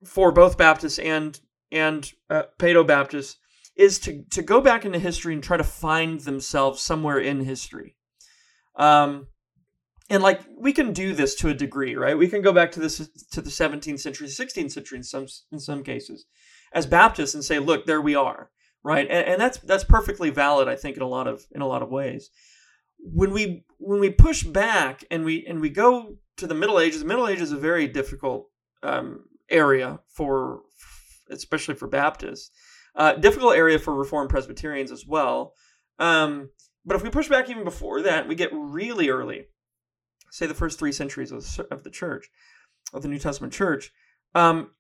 for 0.05 0.33
both 0.33 0.59
baptists 0.59 0.99
and 0.99 1.41
and 1.71 2.13
uh, 2.29 2.43
Paedo 2.59 2.87
Baptists 2.87 3.39
is 3.77 3.99
to 4.01 4.23
to 4.31 4.43
go 4.43 4.61
back 4.61 4.85
into 4.85 4.99
history 4.99 5.35
and 5.35 5.43
try 5.43 5.57
to 5.57 5.65
find 5.65 6.21
themselves 6.21 6.83
somewhere 6.83 7.19
in 7.19 7.45
history. 7.45 7.97
Um, 8.77 9.29
and 10.11 10.23
like 10.23 10.43
we 10.57 10.73
can 10.73 10.93
do 10.93 11.13
this 11.13 11.35
to 11.37 11.49
a 11.49 11.55
degree, 11.55 11.95
right? 11.95 12.17
We 12.17 12.29
can 12.29 12.43
go 12.43 12.53
back 12.53 12.73
to 12.73 12.81
this 12.81 12.99
to 13.33 13.41
the 13.41 13.51
17th 13.51 14.01
century, 14.01 14.29
16th 14.29 14.73
century 14.73 14.99
in 14.99 15.05
some 15.05 15.27
in 15.51 15.59
some 15.59 15.83
cases, 15.83 16.27
as 16.73 16.87
Baptists, 16.87 17.35
and 17.35 17.45
say, 17.45 17.59
look, 17.59 17.87
there 17.87 18.01
we 18.01 18.15
are, 18.15 18.51
right? 18.83 19.07
And, 19.09 19.27
and 19.27 19.41
that's 19.41 19.59
that's 19.59 19.85
perfectly 19.85 20.31
valid, 20.31 20.69
I 20.69 20.77
think, 20.77 20.97
in 20.97 21.03
a 21.03 21.09
lot 21.09 21.27
of 21.27 21.45
in 21.53 21.63
a 21.63 21.67
lot 21.67 21.83
of 21.83 21.91
ways. 21.91 22.31
When 22.99 23.33
we 23.33 23.65
when 23.79 24.01
we 24.01 24.11
push 24.11 24.43
back 24.43 25.05
and 25.11 25.25
we 25.25 25.45
and 25.47 25.61
we 25.61 25.71
go 25.71 26.17
to 26.37 26.47
the 26.47 26.55
Middle 26.55 26.81
Ages, 26.81 27.01
the 27.01 27.07
Middle 27.07 27.29
Ages 27.29 27.45
is 27.45 27.53
a 27.53 27.57
very 27.57 27.87
difficult 27.87 28.49
um, 28.83 29.25
area 29.49 30.01
for, 30.09 30.63
especially 31.31 31.75
for 31.75 31.87
Baptists, 31.87 32.51
uh, 32.97 33.15
difficult 33.15 33.55
area 33.55 33.79
for 33.79 33.95
Reformed 33.95 34.31
Presbyterians 34.31 34.91
as 34.91 35.07
well. 35.07 35.55
Um, 35.99 36.51
but 36.85 36.97
if 36.97 37.03
we 37.03 37.11
push 37.11 37.29
back 37.29 37.49
even 37.49 37.65
before 37.65 38.03
that, 38.03 38.27
we 38.27 38.35
get 38.35 38.51
really 38.53 39.09
early 39.09 39.47
say 40.33 40.47
the 40.47 40.55
first 40.55 40.79
three 40.79 40.93
centuries 40.93 41.31
of 41.31 41.85
the 41.85 41.91
church, 41.91 42.31
of 42.95 43.03
the 43.03 43.09
New 43.09 43.19
Testament 43.19 43.53
church, 43.53 43.93
um, 44.35 44.71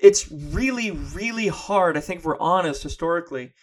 it's 0.00 0.30
really, 0.30 0.92
really 0.92 1.48
hard, 1.48 1.96
I 1.96 2.00
think 2.00 2.20
if 2.20 2.24
we're 2.24 2.38
honest 2.38 2.84
historically, 2.84 3.54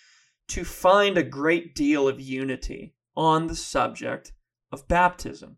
to 0.50 0.66
find 0.66 1.18
a 1.18 1.24
great 1.24 1.74
deal 1.74 2.10
of 2.10 2.20
unity 2.20 2.96
on 3.16 3.48
the 3.48 3.56
subject 3.56 4.34
of 4.74 4.90
baptism. 4.90 5.56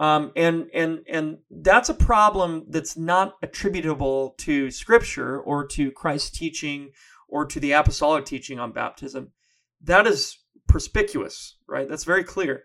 Um, 0.00 0.32
and 0.34 0.70
and 0.72 1.00
and 1.06 1.38
that's 1.50 1.90
a 1.90 1.94
problem 1.94 2.64
that's 2.70 2.96
not 2.96 3.34
attributable 3.42 4.34
to 4.38 4.70
Scripture 4.70 5.38
or 5.38 5.66
to 5.68 5.90
Christ's 5.90 6.30
teaching 6.30 6.92
or 7.28 7.44
to 7.44 7.60
the 7.60 7.72
apostolic 7.72 8.24
teaching 8.24 8.58
on 8.58 8.72
baptism. 8.72 9.32
That 9.82 10.06
is 10.06 10.38
perspicuous, 10.66 11.58
right? 11.68 11.86
That's 11.86 12.04
very 12.04 12.24
clear. 12.24 12.64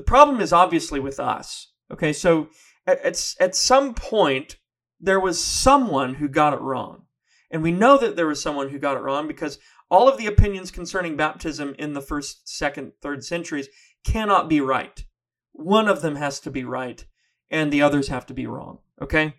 The 0.00 0.04
problem 0.04 0.40
is 0.40 0.50
obviously 0.50 0.98
with 0.98 1.20
us. 1.20 1.72
Okay, 1.92 2.14
so 2.14 2.48
at, 2.86 3.04
at, 3.38 3.54
some 3.54 3.92
point, 3.92 4.56
there 4.98 5.20
was 5.20 5.44
someone 5.44 6.14
who 6.14 6.26
got 6.26 6.54
it 6.54 6.60
wrong. 6.62 7.02
And 7.50 7.62
we 7.62 7.70
know 7.70 7.98
that 7.98 8.16
there 8.16 8.26
was 8.26 8.40
someone 8.40 8.70
who 8.70 8.78
got 8.78 8.96
it 8.96 9.00
wrong 9.00 9.28
because 9.28 9.58
all 9.90 10.08
of 10.08 10.16
the 10.16 10.26
opinions 10.26 10.70
concerning 10.70 11.18
baptism 11.18 11.74
in 11.78 11.92
the 11.92 12.00
first, 12.00 12.48
second, 12.48 12.92
third 13.02 13.22
centuries 13.22 13.68
cannot 14.02 14.48
be 14.48 14.62
right. 14.62 15.04
One 15.52 15.86
of 15.86 16.00
them 16.00 16.16
has 16.16 16.40
to 16.40 16.50
be 16.50 16.64
right, 16.64 17.04
and 17.50 17.70
the 17.70 17.82
others 17.82 18.08
have 18.08 18.24
to 18.28 18.32
be 18.32 18.46
wrong. 18.46 18.78
Okay? 19.02 19.34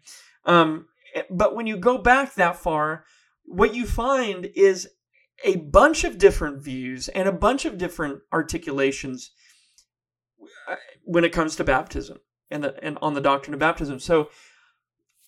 Um, 0.45 0.85
but 1.31 1.55
when 1.55 1.65
you 1.65 1.75
go 1.75 1.97
back 1.97 2.35
that 2.35 2.55
far, 2.55 3.05
what 3.45 3.73
you 3.73 3.87
find 3.87 4.47
is 4.55 4.87
a 5.43 5.55
bunch 5.55 6.03
of 6.03 6.19
different 6.19 6.61
views 6.61 7.07
and 7.07 7.27
a 7.27 7.33
bunch 7.33 7.65
of 7.65 7.79
different 7.79 8.19
articulations 8.31 9.31
when 11.03 11.23
it 11.23 11.31
comes 11.31 11.55
to 11.55 11.63
baptism 11.63 12.19
and 12.49 12.63
the 12.63 12.83
and 12.83 12.97
on 13.01 13.13
the 13.13 13.21
doctrine 13.21 13.53
of 13.53 13.59
baptism. 13.59 13.99
So 13.99 14.29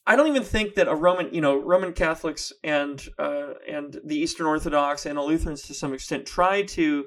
I 0.05 0.15
don't 0.15 0.27
even 0.27 0.43
think 0.43 0.75
that 0.75 0.87
a 0.87 0.95
Roman, 0.95 1.33
you 1.33 1.41
know, 1.41 1.57
Roman 1.57 1.93
Catholics 1.93 2.51
and 2.63 3.01
uh, 3.17 3.53
and 3.67 3.99
the 4.05 4.17
Eastern 4.17 4.45
Orthodox 4.45 5.05
and 5.05 5.17
the 5.17 5.21
Lutherans 5.21 5.61
to 5.63 5.73
some 5.73 5.93
extent 5.93 6.25
try 6.25 6.63
to 6.63 7.05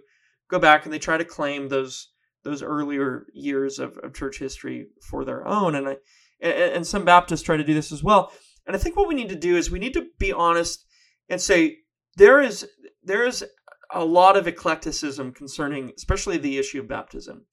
go 0.49 0.59
back 0.59 0.85
and 0.85 0.93
they 0.93 0.99
try 0.99 1.19
to 1.19 1.25
claim 1.25 1.69
those 1.69 2.09
those 2.43 2.63
earlier 2.63 3.27
years 3.35 3.79
of, 3.79 3.99
of 3.99 4.15
church 4.15 4.39
history 4.39 4.87
for 5.03 5.25
their 5.25 5.47
own, 5.47 5.75
and 5.75 5.89
I 5.89 5.97
and, 6.41 6.53
and 6.53 6.87
some 6.87 7.05
Baptists 7.05 7.43
try 7.43 7.57
to 7.57 7.65
do 7.65 7.75
this 7.75 7.93
as 7.93 8.03
well. 8.03 8.33
And 8.67 8.75
I 8.75 8.79
think 8.79 8.97
what 8.97 9.09
we 9.09 9.15
need 9.15 9.29
to 9.29 9.37
do 9.37 9.57
is 9.57 9.71
we 9.71 9.79
need 9.79 9.95
to 9.95 10.07
be 10.19 10.33
honest 10.33 10.85
and 11.29 11.41
say 11.41 11.79
there 12.17 12.41
is 12.41 12.67
there 13.03 13.27
is 13.27 13.45
a 13.93 14.05
lot 14.05 14.37
of 14.37 14.47
eclecticism 14.47 15.33
concerning, 15.33 15.93
especially 15.97 16.39
the 16.39 16.59
issue 16.59 16.81
of 16.81 16.89
baptism 16.89 17.45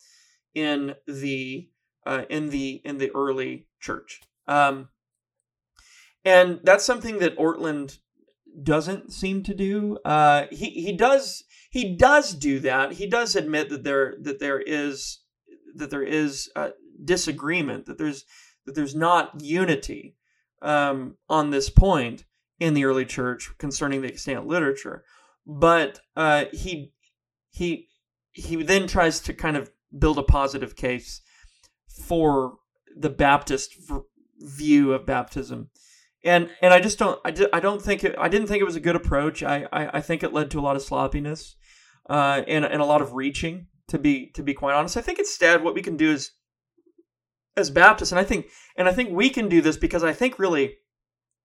in 0.53 0.95
the 1.07 1.69
uh, 2.05 2.24
in 2.29 2.50
the 2.50 2.81
in 2.83 2.98
the 2.98 3.12
early 3.15 3.67
church. 3.79 4.22
Um, 4.48 4.89
and 6.25 6.60
that's 6.63 6.86
something 6.86 7.19
that 7.19 7.38
Ortlund 7.38 8.00
doesn't 8.62 9.12
seem 9.12 9.43
to 9.43 9.53
do. 9.53 9.98
Uh, 10.05 10.45
he 10.51 10.69
he 10.69 10.95
does 10.95 11.43
he 11.69 11.95
does 11.95 12.33
do 12.33 12.60
that. 12.60 12.93
He 12.93 13.07
does 13.07 13.36
admit 13.36 13.69
that 13.69 13.83
there 13.83 14.15
that 14.22 14.39
there 14.39 14.60
is 14.60 15.19
that 15.75 15.89
there 15.89 16.03
is 16.03 16.50
uh, 16.55 16.69
disagreement 17.03 17.86
that 17.86 17.98
there's 17.98 18.25
that 18.65 18.75
there's 18.75 18.95
not 18.95 19.41
unity 19.41 20.15
um, 20.62 21.17
on 21.29 21.50
this 21.50 21.69
point 21.69 22.25
in 22.60 22.74
the 22.74 22.86
early 22.86 23.05
church 23.05 23.51
concerning 23.57 24.01
the 24.01 24.07
extant 24.07 24.48
literature. 24.48 25.03
But 25.45 26.00
uh, 26.15 26.45
he 26.53 26.93
he 27.51 27.89
he 28.31 28.62
then 28.63 28.88
tries 28.88 29.19
to 29.22 29.33
kind 29.33 29.57
of 29.57 29.72
build 29.97 30.17
a 30.17 30.23
positive 30.23 30.75
case 30.75 31.21
for 32.05 32.55
the 32.95 33.09
Baptist 33.09 33.75
view 34.39 34.93
of 34.93 35.05
baptism. 35.05 35.69
And 36.23 36.50
and 36.62 36.73
I 36.73 36.79
just 36.79 37.00
don't 37.00 37.19
I, 37.25 37.33
I 37.51 37.59
don't 37.59 37.81
think 37.81 38.03
it, 38.03 38.15
I 38.17 38.29
didn't 38.29 38.47
think 38.47 38.62
it 38.62 38.65
was 38.65 38.75
a 38.75 38.81
good 38.81 38.95
approach. 38.95 39.43
I, 39.43 39.67
I, 39.71 39.97
I 39.97 40.01
think 40.01 40.23
it 40.23 40.33
led 40.33 40.51
to 40.51 40.59
a 40.59 40.62
lot 40.62 40.75
of 40.75 40.81
sloppiness 40.81 41.55
uh, 42.09 42.43
and 42.47 42.65
and 42.65 42.81
a 42.81 42.85
lot 42.85 43.01
of 43.01 43.13
reaching. 43.13 43.67
To 43.89 44.00
be 44.00 44.31
to 44.35 44.41
be 44.41 44.53
quite 44.53 44.73
honest, 44.73 44.95
I 44.95 45.01
think 45.01 45.19
instead 45.19 45.63
what 45.63 45.75
we 45.75 45.81
can 45.81 45.97
do 45.97 46.12
is 46.12 46.31
as 47.55 47.69
Baptists, 47.69 48.12
and 48.12 48.19
I 48.19 48.23
think 48.23 48.47
and 48.77 48.88
I 48.88 48.93
think 48.93 49.12
we 49.12 49.29
can 49.29 49.50
do 49.50 49.62
this 49.62 49.77
because 49.77 50.03
I 50.03 50.13
think 50.13 50.39
really 50.39 50.75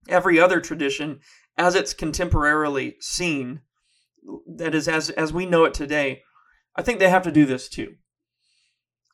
every 0.08 0.38
other 0.40 0.60
tradition, 0.60 1.20
as 1.56 1.74
it's 1.74 1.92
contemporarily 1.92 2.94
seen, 3.00 3.62
that 4.46 4.74
is 4.74 4.86
as 4.86 5.10
as 5.10 5.32
we 5.32 5.46
know 5.46 5.64
it 5.64 5.74
today, 5.74 6.22
I 6.76 6.82
think 6.82 7.00
they 7.00 7.10
have 7.10 7.24
to 7.24 7.32
do 7.32 7.44
this 7.44 7.68
too. 7.68 7.96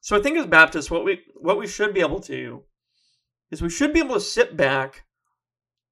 So 0.04 0.14
I 0.14 0.20
think 0.20 0.36
as 0.36 0.44
Baptists, 0.44 0.90
what 0.90 1.02
we 1.02 1.22
what 1.34 1.56
we 1.56 1.66
should 1.66 1.94
be 1.94 2.02
able 2.02 2.20
to 2.20 2.36
do 2.36 2.62
is 3.50 3.62
we 3.62 3.70
should 3.70 3.94
be 3.94 4.00
able 4.00 4.16
to 4.16 4.20
sit 4.20 4.54
back 4.54 5.06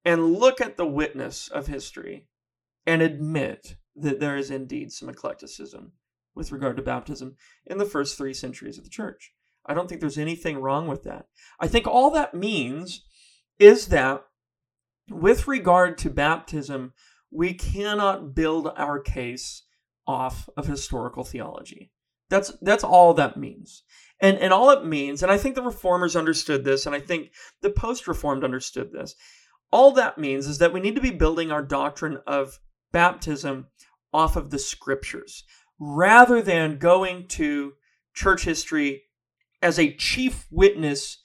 and 0.04 0.34
look 0.34 0.60
at 0.60 0.76
the 0.76 0.84
witness 0.84 1.48
of 1.48 1.66
history 1.66 2.26
and 2.86 3.00
admit 3.00 3.76
that 3.96 4.20
there 4.20 4.36
is 4.36 4.50
indeed 4.50 4.92
some 4.92 5.08
eclecticism 5.08 5.92
with 6.34 6.52
regard 6.52 6.76
to 6.76 6.82
baptism 6.82 7.36
in 7.64 7.78
the 7.78 7.86
first 7.86 8.18
three 8.18 8.34
centuries 8.34 8.76
of 8.76 8.84
the 8.84 8.90
church. 8.90 9.32
I 9.64 9.72
don't 9.72 9.88
think 9.88 10.02
there's 10.02 10.18
anything 10.18 10.58
wrong 10.58 10.88
with 10.88 11.04
that. 11.04 11.24
I 11.58 11.66
think 11.66 11.86
all 11.86 12.10
that 12.10 12.34
means 12.34 13.06
is 13.58 13.86
that 13.86 14.26
with 15.08 15.48
regard 15.48 15.96
to 15.98 16.10
baptism, 16.10 16.92
we 17.30 17.54
cannot 17.54 18.34
build 18.34 18.74
our 18.76 19.00
case 19.00 19.62
off 20.06 20.50
of 20.54 20.66
historical 20.66 21.24
theology. 21.24 21.92
That's 22.32 22.50
that's 22.62 22.82
all 22.82 23.12
that 23.14 23.36
means. 23.36 23.82
And 24.18 24.38
and 24.38 24.54
all 24.54 24.70
it 24.70 24.86
means, 24.86 25.22
and 25.22 25.30
I 25.30 25.36
think 25.36 25.54
the 25.54 25.62
reformers 25.62 26.16
understood 26.16 26.64
this, 26.64 26.86
and 26.86 26.94
I 26.94 27.00
think 27.00 27.30
the 27.60 27.68
post-reformed 27.68 28.42
understood 28.42 28.90
this. 28.90 29.14
All 29.70 29.92
that 29.92 30.16
means 30.16 30.46
is 30.46 30.56
that 30.56 30.72
we 30.72 30.80
need 30.80 30.94
to 30.94 31.02
be 31.02 31.10
building 31.10 31.52
our 31.52 31.62
doctrine 31.62 32.20
of 32.26 32.58
baptism 32.90 33.66
off 34.14 34.34
of 34.36 34.48
the 34.48 34.58
scriptures 34.58 35.44
rather 35.78 36.40
than 36.40 36.78
going 36.78 37.28
to 37.28 37.72
church 38.14 38.44
history 38.44 39.02
as 39.60 39.78
a 39.78 39.94
chief 39.96 40.46
witness 40.50 41.22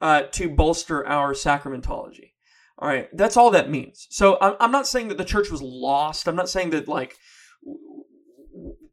uh, 0.00 0.22
to 0.30 0.48
bolster 0.48 1.04
our 1.04 1.32
sacramentology. 1.32 2.34
All 2.78 2.88
right, 2.88 3.08
that's 3.12 3.36
all 3.36 3.50
that 3.50 3.70
means. 3.70 4.06
So 4.10 4.38
I'm, 4.40 4.54
I'm 4.60 4.70
not 4.70 4.86
saying 4.86 5.08
that 5.08 5.18
the 5.18 5.24
church 5.24 5.50
was 5.50 5.62
lost. 5.62 6.28
I'm 6.28 6.36
not 6.36 6.48
saying 6.48 6.70
that 6.70 6.86
like 6.86 7.16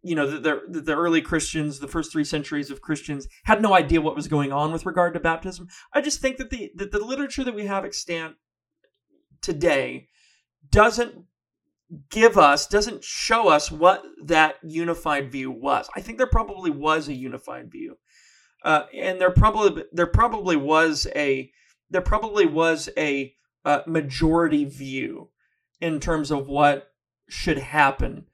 you 0.05 0.15
know 0.15 0.29
the, 0.29 0.61
the, 0.67 0.81
the 0.81 0.95
early 0.95 1.19
Christians, 1.21 1.79
the 1.79 1.87
first 1.87 2.11
three 2.11 2.23
centuries 2.23 2.69
of 2.69 2.81
Christians 2.81 3.27
had 3.45 3.61
no 3.61 3.73
idea 3.73 4.01
what 4.01 4.15
was 4.15 4.27
going 4.27 4.51
on 4.51 4.71
with 4.71 4.85
regard 4.85 5.15
to 5.15 5.19
baptism. 5.19 5.67
I 5.93 6.01
just 6.01 6.21
think 6.21 6.37
that 6.37 6.51
the 6.51 6.71
that 6.75 6.91
the 6.91 7.03
literature 7.03 7.43
that 7.43 7.55
we 7.55 7.65
have 7.65 7.83
extant 7.83 8.35
today 9.41 10.09
doesn't 10.69 11.25
give 12.11 12.37
us 12.37 12.67
doesn't 12.67 13.03
show 13.03 13.47
us 13.47 13.71
what 13.71 14.03
that 14.23 14.57
unified 14.63 15.31
view 15.31 15.49
was. 15.49 15.89
I 15.95 16.01
think 16.01 16.19
there 16.19 16.27
probably 16.27 16.69
was 16.69 17.07
a 17.07 17.13
unified 17.13 17.71
view, 17.71 17.97
uh, 18.63 18.83
and 18.93 19.19
there 19.19 19.31
probably 19.31 19.85
there 19.91 20.05
probably 20.05 20.55
was 20.55 21.07
a 21.15 21.51
there 21.89 22.01
probably 22.01 22.45
was 22.45 22.89
a 22.95 23.33
uh, 23.65 23.81
majority 23.87 24.65
view 24.65 25.29
in 25.81 25.99
terms 25.99 26.29
of 26.29 26.47
what 26.47 26.91
should 27.27 27.57
happen 27.57 28.27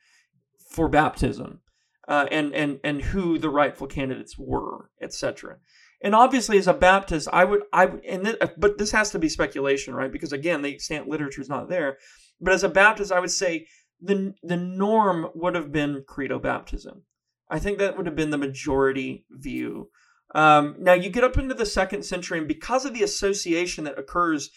for 0.71 0.89
baptism 0.89 1.59
uh, 2.07 2.25
and 2.31 2.53
and 2.53 2.79
and 2.83 3.01
who 3.01 3.37
the 3.37 3.49
rightful 3.49 3.87
candidates 3.87 4.37
were, 4.37 4.89
etc. 5.01 5.57
And 6.03 6.15
obviously, 6.15 6.57
as 6.57 6.67
a 6.67 6.73
Baptist, 6.73 7.27
I 7.31 7.45
would 7.45 7.61
I 7.71 7.85
and 8.07 8.25
th- 8.25 8.37
but 8.57 8.77
this 8.77 8.91
has 8.91 9.11
to 9.11 9.19
be 9.19 9.29
speculation, 9.29 9.93
right? 9.93 10.11
Because 10.11 10.33
again, 10.33 10.61
the 10.61 10.73
extant 10.73 11.07
literature 11.07 11.41
is 11.41 11.49
not 11.49 11.69
there. 11.69 11.97
But 12.39 12.53
as 12.53 12.63
a 12.63 12.69
Baptist, 12.69 13.11
I 13.11 13.19
would 13.19 13.31
say 13.31 13.67
the 14.01 14.33
the 14.41 14.57
norm 14.57 15.27
would 15.35 15.55
have 15.55 15.71
been 15.71 16.03
credo 16.07 16.39
baptism. 16.39 17.03
I 17.49 17.59
think 17.59 17.77
that 17.77 17.97
would 17.97 18.07
have 18.07 18.15
been 18.15 18.31
the 18.31 18.37
majority 18.37 19.25
view. 19.29 19.89
Um, 20.33 20.77
now 20.79 20.93
you 20.93 21.09
get 21.09 21.25
up 21.25 21.37
into 21.37 21.53
the 21.53 21.65
second 21.65 22.03
century, 22.03 22.39
and 22.39 22.47
because 22.47 22.85
of 22.85 22.93
the 22.93 23.03
association 23.03 23.83
that 23.83 23.99
occurs 23.99 24.49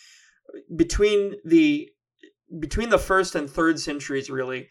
between 0.74 1.34
the 1.44 1.90
between 2.58 2.88
the 2.88 2.98
first 2.98 3.34
and 3.34 3.50
third 3.50 3.80
centuries, 3.80 4.30
really, 4.30 4.68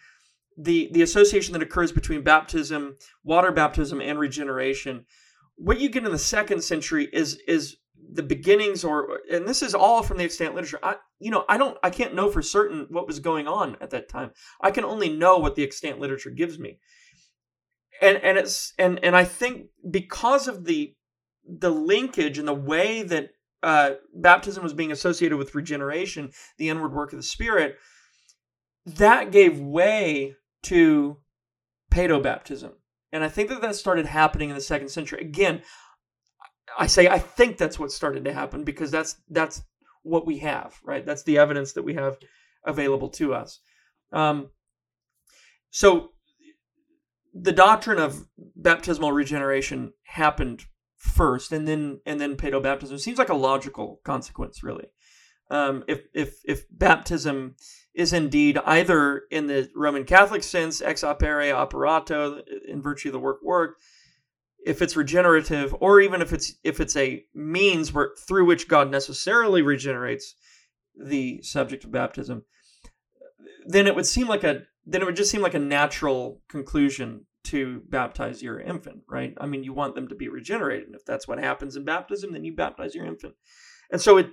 the 0.58 0.90
the 0.94 1.02
association 1.02 1.54
that 1.54 1.62
occurs 1.62 1.92
between 1.92 2.24
baptism, 2.24 2.98
water 3.24 3.52
baptism, 3.52 4.02
and 4.02 4.20
regeneration. 4.20 5.06
What 5.56 5.80
you 5.80 5.90
get 5.90 6.06
in 6.06 6.12
the 6.12 6.18
second 6.18 6.64
century 6.64 7.10
is 7.12 7.40
is 7.48 7.78
the 8.12 8.24
beginnings 8.24 8.84
or 8.84 9.20
and 9.32 9.48
this 9.48 9.62
is 9.62 9.74
all 9.74 10.04
from 10.04 10.18
the 10.18 10.24
extant 10.24 10.54
literature 10.54 10.80
i 10.84 10.96
you 11.20 11.32
know 11.32 11.46
i 11.48 11.58
don't 11.58 11.78
i 11.84 11.90
can't 11.90 12.14
know 12.14 12.30
for 12.30 12.42
certain 12.42 12.86
what 12.90 13.08
was 13.08 13.20
going 13.20 13.48
on 13.48 13.78
at 13.82 13.92
that 13.92 14.10
time 14.10 14.32
i 14.62 14.72
can 14.72 14.84
only 14.84 15.10
know 15.10 15.38
what 15.38 15.56
the 15.56 15.64
extant 15.64 16.00
literature 16.00 16.30
gives 16.30 16.60
me 16.60 16.80
and 18.02 18.18
and 18.18 18.38
it's 18.38 18.74
and 18.78 19.00
and 19.04 19.16
i 19.16 19.24
think 19.24 19.68
because 19.90 20.48
of 20.48 20.66
the 20.66 20.94
the 21.48 21.70
linkage 21.70 22.38
and 22.38 22.48
the 22.48 22.54
way 22.54 23.04
that 23.04 23.30
uh, 23.64 23.92
baptism 24.14 24.62
was 24.62 24.74
being 24.74 24.92
associated 24.92 25.38
with 25.38 25.56
regeneration 25.56 26.32
the 26.58 26.70
inward 26.70 26.94
work 26.94 27.14
of 27.14 27.20
the 27.20 27.24
spirit 27.24 27.78
that 28.86 29.32
gave 29.32 29.60
way 29.60 30.36
to 30.64 31.18
paedobaptism 31.92 32.72
and 33.12 33.24
i 33.24 33.30
think 33.30 33.50
that 33.50 33.62
that 33.62 33.76
started 33.76 34.06
happening 34.06 34.50
in 34.50 34.56
the 34.56 34.62
second 34.62 34.90
century 34.90 35.22
again 35.22 35.62
I 36.78 36.88
say 36.88 37.08
I 37.08 37.20
think 37.20 37.58
that's 37.58 37.80
what 37.80 37.92
started 37.92 38.26
to 38.26 38.34
happen 38.34 38.64
because 38.64 38.92
that's 38.92 39.18
that's 39.30 39.64
what 40.04 40.26
we 40.26 40.40
have, 40.40 40.80
right? 40.84 41.06
That's 41.06 41.24
the 41.24 41.38
evidence 41.38 41.74
that 41.74 41.84
we 41.84 41.94
have 41.96 42.18
available 42.66 43.10
to 43.10 43.34
us. 43.34 43.60
Um, 44.12 44.50
so 45.72 46.12
the 47.34 47.52
doctrine 47.52 48.00
of 48.00 48.28
baptismal 48.56 49.12
regeneration 49.12 49.94
happened 50.04 50.66
first, 50.98 51.52
and 51.52 51.68
then 51.68 52.02
and 52.06 52.20
then 52.20 52.36
paedobaptism 52.36 53.00
seems 53.00 53.18
like 53.18 53.30
a 53.30 53.36
logical 53.36 54.02
consequence, 54.04 54.64
really. 54.64 54.88
Um, 55.54 55.84
if 55.88 56.08
if 56.16 56.40
if 56.46 56.66
baptism 56.72 57.56
is 57.94 58.12
indeed 58.12 58.58
either 58.66 59.22
in 59.30 59.46
the 59.46 59.70
Roman 59.76 60.04
Catholic 60.04 60.42
sense, 60.42 60.82
ex 60.82 61.04
opere 61.04 61.54
operato, 61.54 62.42
in 62.68 62.82
virtue 62.82 63.10
of 63.10 63.14
the 63.14 63.20
work 63.20 63.38
work, 63.44 63.78
if 64.66 64.82
it's 64.82 64.96
regenerative 64.96 65.76
or 65.80 66.02
even 66.02 66.24
if 66.24 66.34
it's 66.34 66.56
if 66.64 66.80
it's 66.80 66.96
a 66.96 67.24
means 67.36 67.94
where 67.94 68.14
through 68.18 68.46
which 68.46 68.68
God 68.68 68.90
necessarily 68.90 69.62
regenerates 69.62 70.34
the 70.96 71.40
subject 71.44 71.84
of 71.84 71.92
baptism, 71.92 72.46
then 73.68 73.86
it 73.86 73.96
would 73.96 74.08
seem 74.08 74.28
like 74.28 74.44
a 74.44 74.64
then 74.88 75.04
it 75.04 75.06
would 75.06 75.16
just 75.16 75.30
seem 75.30 75.44
like 75.44 75.54
a 75.54 75.60
natural 75.60 76.42
conclusion 76.50 77.28
to 77.44 77.84
baptize 77.90 78.42
your 78.42 78.60
infant, 78.60 79.02
right? 79.08 79.36
I 79.40 79.46
mean, 79.46 79.64
you 79.64 79.74
want 79.74 79.94
them 79.94 80.08
to 80.08 80.16
be 80.16 80.30
regenerated. 80.30 80.88
And 80.88 80.96
if 80.96 81.06
that's 81.06 81.28
what 81.28 81.38
happens 81.38 81.76
in 81.76 81.86
baptism, 81.86 82.34
then 82.34 82.44
you 82.44 82.56
baptize 82.56 82.96
your 82.96 83.06
infant. 83.06 83.36
And 83.92 84.02
so 84.02 84.18
it 84.18 84.32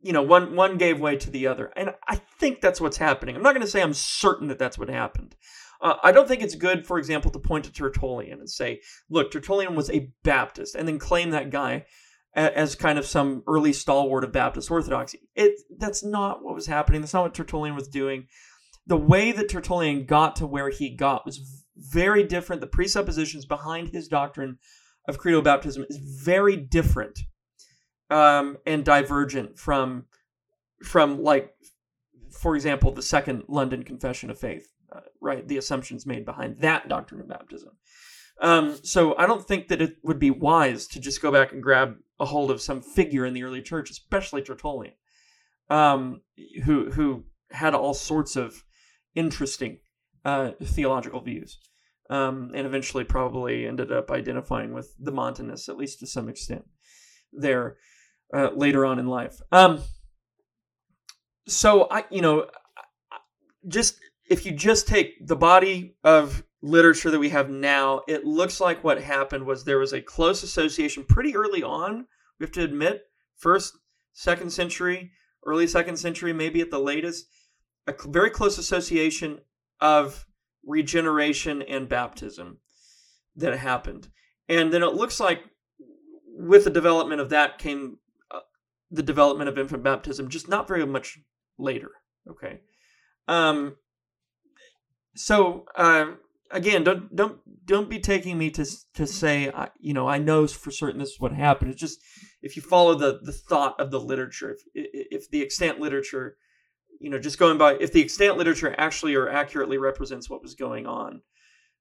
you 0.00 0.12
know, 0.12 0.22
one 0.22 0.56
one 0.56 0.78
gave 0.78 1.00
way 1.00 1.16
to 1.16 1.30
the 1.30 1.46
other. 1.46 1.72
And 1.76 1.94
I 2.08 2.16
think 2.16 2.60
that's 2.60 2.80
what's 2.80 2.96
happening. 2.96 3.36
I'm 3.36 3.42
not 3.42 3.54
going 3.54 3.64
to 3.64 3.70
say 3.70 3.82
I'm 3.82 3.94
certain 3.94 4.48
that 4.48 4.58
that's 4.58 4.78
what 4.78 4.88
happened. 4.88 5.36
Uh, 5.80 5.96
I 6.02 6.12
don't 6.12 6.28
think 6.28 6.42
it's 6.42 6.54
good, 6.54 6.86
for 6.86 6.98
example, 6.98 7.30
to 7.30 7.38
point 7.38 7.64
to 7.64 7.72
Tertullian 7.72 8.38
and 8.38 8.50
say, 8.50 8.80
look, 9.08 9.30
Tertullian 9.30 9.74
was 9.74 9.90
a 9.90 10.10
Baptist, 10.22 10.74
and 10.74 10.86
then 10.86 10.98
claim 10.98 11.30
that 11.30 11.50
guy 11.50 11.86
as 12.34 12.76
kind 12.76 12.98
of 12.98 13.06
some 13.06 13.42
early 13.48 13.72
stalwart 13.72 14.22
of 14.22 14.32
Baptist 14.32 14.70
orthodoxy. 14.70 15.20
It 15.34 15.60
that's 15.78 16.04
not 16.04 16.44
what 16.44 16.54
was 16.54 16.66
happening. 16.66 17.00
That's 17.00 17.14
not 17.14 17.24
what 17.24 17.34
Tertullian 17.34 17.74
was 17.74 17.88
doing. 17.88 18.26
The 18.86 18.96
way 18.96 19.32
that 19.32 19.48
Tertullian 19.48 20.06
got 20.06 20.36
to 20.36 20.46
where 20.46 20.70
he 20.70 20.90
got 20.90 21.26
was 21.26 21.64
very 21.76 22.24
different. 22.24 22.60
The 22.60 22.66
presuppositions 22.66 23.46
behind 23.46 23.88
his 23.88 24.08
doctrine 24.08 24.58
of 25.08 25.18
credo 25.18 25.42
baptism 25.42 25.84
is 25.88 25.98
very 25.98 26.56
different 26.56 27.20
um, 28.10 28.58
and 28.66 28.84
divergent 28.84 29.58
from 29.58 30.06
from 30.82 31.22
like, 31.22 31.54
for 32.30 32.56
example, 32.56 32.90
the 32.90 33.02
Second 33.02 33.44
London 33.48 33.82
Confession 33.82 34.30
of 34.30 34.38
Faith 34.38 34.66
uh, 34.92 35.00
right? 35.20 35.46
The 35.46 35.58
assumptions 35.58 36.06
made 36.06 36.24
behind 36.24 36.58
that 36.60 36.88
doctrine 36.88 37.20
of 37.20 37.28
baptism. 37.28 37.70
Um, 38.40 38.76
so 38.82 39.16
I 39.16 39.26
don't 39.26 39.46
think 39.46 39.68
that 39.68 39.82
it 39.82 39.98
would 40.02 40.18
be 40.18 40.30
wise 40.30 40.86
to 40.88 41.00
just 41.00 41.20
go 41.20 41.30
back 41.30 41.52
and 41.52 41.62
grab 41.62 41.96
a 42.18 42.24
hold 42.24 42.50
of 42.50 42.60
some 42.60 42.80
figure 42.80 43.26
in 43.26 43.34
the 43.34 43.44
early 43.44 43.62
church, 43.62 43.90
especially 43.90 44.42
Tertullian, 44.42 44.94
um, 45.68 46.22
who 46.64 46.90
who 46.90 47.24
had 47.50 47.74
all 47.74 47.94
sorts 47.94 48.36
of 48.36 48.64
interesting 49.14 49.78
uh, 50.24 50.52
theological 50.62 51.20
views, 51.20 51.58
um, 52.08 52.50
and 52.54 52.66
eventually 52.66 53.04
probably 53.04 53.66
ended 53.66 53.92
up 53.92 54.10
identifying 54.10 54.72
with 54.72 54.94
the 54.98 55.12
Montanists, 55.12 55.68
at 55.68 55.76
least 55.76 56.00
to 56.00 56.06
some 56.06 56.28
extent, 56.28 56.64
there 57.32 57.76
uh, 58.34 58.50
later 58.54 58.84
on 58.86 58.98
in 58.98 59.06
life. 59.06 59.40
Um, 59.52 59.82
so 61.46 61.88
I, 61.90 62.04
you 62.10 62.22
know, 62.22 62.46
just 63.68 63.98
if 64.28 64.46
you 64.46 64.52
just 64.52 64.86
take 64.86 65.26
the 65.26 65.36
body 65.36 65.96
of 66.04 66.44
literature 66.62 67.10
that 67.10 67.18
we 67.18 67.30
have 67.30 67.50
now, 67.50 68.02
it 68.06 68.24
looks 68.24 68.60
like 68.60 68.84
what 68.84 69.02
happened 69.02 69.44
was 69.44 69.64
there 69.64 69.78
was 69.78 69.92
a 69.92 70.00
close 70.00 70.42
association 70.42 71.04
pretty 71.04 71.34
early 71.34 71.62
on. 71.62 72.06
We 72.38 72.44
have 72.44 72.52
to 72.52 72.64
admit, 72.64 73.02
first, 73.36 73.76
second 74.12 74.52
century, 74.52 75.12
early 75.44 75.66
second 75.66 75.96
century, 75.96 76.32
maybe 76.32 76.60
at 76.60 76.70
the 76.70 76.78
latest, 76.78 77.26
a 77.86 77.94
very 78.06 78.30
close 78.30 78.58
association 78.58 79.40
of 79.80 80.26
regeneration 80.64 81.62
and 81.62 81.88
baptism 81.88 82.58
that 83.36 83.58
happened. 83.58 84.08
And 84.48 84.72
then 84.72 84.82
it 84.82 84.94
looks 84.94 85.18
like 85.18 85.40
with 86.36 86.64
the 86.64 86.70
development 86.70 87.20
of 87.20 87.30
that 87.30 87.58
came 87.58 87.98
the 88.90 89.02
development 89.02 89.48
of 89.48 89.58
infant 89.58 89.82
baptism, 89.82 90.28
just 90.28 90.48
not 90.48 90.68
very 90.68 90.86
much 90.86 91.18
later. 91.58 91.90
Okay. 92.28 92.60
Um, 93.28 93.76
so 95.14 95.66
uh, 95.76 96.12
again, 96.50 96.84
don't 96.84 97.14
don't 97.14 97.38
don't 97.64 97.88
be 97.88 97.98
taking 97.98 98.38
me 98.38 98.50
to 98.50 98.66
to 98.94 99.06
say 99.06 99.52
you 99.78 99.94
know 99.94 100.08
I 100.08 100.18
know 100.18 100.46
for 100.46 100.70
certain 100.70 100.98
this 100.98 101.10
is 101.10 101.20
what 101.20 101.32
happened. 101.32 101.70
It's 101.70 101.80
just 101.80 102.00
if 102.42 102.56
you 102.56 102.62
follow 102.62 102.94
the 102.94 103.20
the 103.22 103.32
thought 103.32 103.78
of 103.80 103.90
the 103.90 104.00
literature, 104.00 104.52
if 104.52 104.62
if 104.74 105.30
the 105.30 105.42
extant 105.42 105.80
literature, 105.80 106.36
you 106.98 107.10
know, 107.10 107.18
just 107.18 107.38
going 107.38 107.58
by 107.58 107.74
if 107.74 107.92
the 107.92 108.02
extant 108.02 108.36
literature 108.36 108.74
actually 108.78 109.14
or 109.14 109.28
accurately 109.28 109.78
represents 109.78 110.28
what 110.28 110.42
was 110.42 110.54
going 110.54 110.86
on 110.86 111.22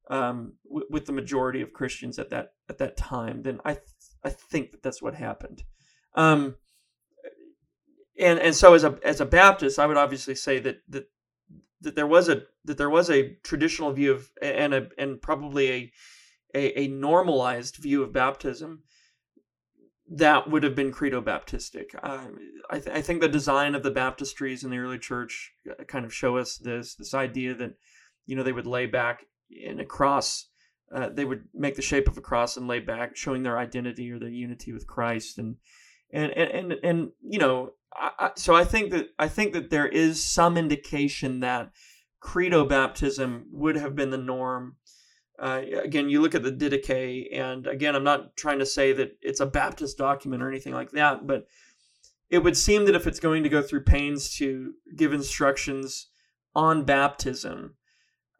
um, 0.10 0.54
w- 0.67 0.88
with 0.89 1.06
the 1.06 1.13
majority 1.13 1.62
of 1.62 1.74
Christians 1.74 2.19
at 2.19 2.30
that 2.30 2.54
at 2.67 2.78
that 2.80 2.98
time, 2.98 3.43
then 3.43 3.60
I 3.65 3.74
th- 3.74 3.86
I 4.24 4.30
think 4.30 4.72
that 4.72 4.84
that's 4.84 5.02
what 5.02 5.15
happened. 5.15 5.63
Um, 6.15 6.56
and 8.19 8.39
and 8.39 8.55
so 8.55 8.73
as 8.73 8.84
a 8.84 8.99
as 9.03 9.21
a 9.21 9.25
Baptist, 9.25 9.79
I 9.79 9.86
would 9.86 9.97
obviously 9.97 10.36
say 10.36 10.60
that 10.60 10.82
that 10.89 11.10
that 11.82 11.95
there 11.95 12.08
was 12.08 12.29
a 12.29 12.43
that 12.65 12.77
there 12.77 12.89
was 12.89 13.10
a 13.10 13.36
traditional 13.43 13.91
view 13.93 14.12
of 14.12 14.29
and 14.41 14.73
a 14.73 14.89
and 14.97 15.21
probably 15.21 15.71
a 15.71 15.91
a, 16.53 16.79
a 16.82 16.88
normalized 16.88 17.77
view 17.77 18.03
of 18.03 18.12
baptism 18.12 18.84
that 20.12 20.49
would 20.49 20.63
have 20.63 20.75
been 20.75 20.91
credo 20.91 21.21
baptistic. 21.21 21.93
Um, 22.03 22.39
I, 22.69 22.79
th- 22.79 22.95
I, 22.95 23.01
think 23.01 23.21
the 23.21 23.29
design 23.29 23.75
of 23.75 23.84
the 23.84 23.91
baptistries 23.91 24.63
in 24.63 24.71
the 24.71 24.79
early 24.79 24.97
church 24.97 25.51
uh, 25.69 25.84
kind 25.84 26.03
of 26.03 26.13
show 26.13 26.38
us 26.38 26.58
this 26.58 26.95
this 26.95 27.13
idea 27.13 27.53
that 27.55 27.75
you 28.25 28.36
know 28.36 28.43
they 28.43 28.51
would 28.51 28.67
lay 28.67 28.86
back 28.86 29.25
in 29.49 29.79
a 29.79 29.86
cross. 29.86 30.47
Uh, 30.93 31.10
they 31.10 31.25
would 31.25 31.43
make 31.53 31.75
the 31.75 31.84
shape 31.84 32.08
of 32.08 32.17
a 32.17 32.21
cross 32.21 32.58
and 32.58 32.67
lay 32.67 32.79
back, 32.79 33.15
showing 33.15 33.43
their 33.43 33.60
identity 33.60 34.12
or 34.12 34.17
their 34.17 34.29
unity 34.29 34.73
with 34.73 34.88
Christ, 34.88 35.38
and 35.38 35.58
and 36.12 36.32
and 36.32 36.51
and, 36.51 36.79
and 36.84 37.10
you 37.21 37.38
know 37.38 37.73
I, 37.93 38.32
so 38.36 38.56
I 38.56 38.63
think 38.63 38.91
that 38.91 39.10
I 39.17 39.28
think 39.28 39.54
that 39.54 39.69
there 39.69 39.88
is 39.88 40.23
some 40.23 40.58
indication 40.58 41.39
that 41.41 41.71
credo 42.19 42.65
baptism 42.65 43.45
would 43.52 43.75
have 43.75 43.95
been 43.95 44.10
the 44.10 44.17
norm. 44.17 44.75
Uh, 45.38 45.62
again, 45.84 46.10
you 46.10 46.21
look 46.21 46.36
at 46.36 46.43
the 46.43 46.52
Didache, 46.52 47.28
and 47.34 47.65
again, 47.65 47.95
I'm 47.95 48.04
not 48.04 48.36
trying 48.36 48.60
to 48.60 48.65
say 48.65 48.91
that 48.93 49.17
it's 49.21 49.39
a 49.39 49.45
Baptist 49.45 49.97
document 49.97 50.43
or 50.43 50.49
anything 50.49 50.73
like 50.73 50.91
that, 50.91 51.25
but 51.25 51.47
it 52.30 52.39
would 52.39 52.58
seem 52.58 52.86
that 52.86 52.95
if 52.95 53.08
it's 53.08 53.21
going 53.21 53.43
to 53.43 53.49
go 53.49 53.62
through 53.62 53.84
pains 53.84 54.36
to 54.36 54.73
give 54.95 55.13
instructions 55.13 56.08
on 56.54 56.84
baptism, 56.84 57.75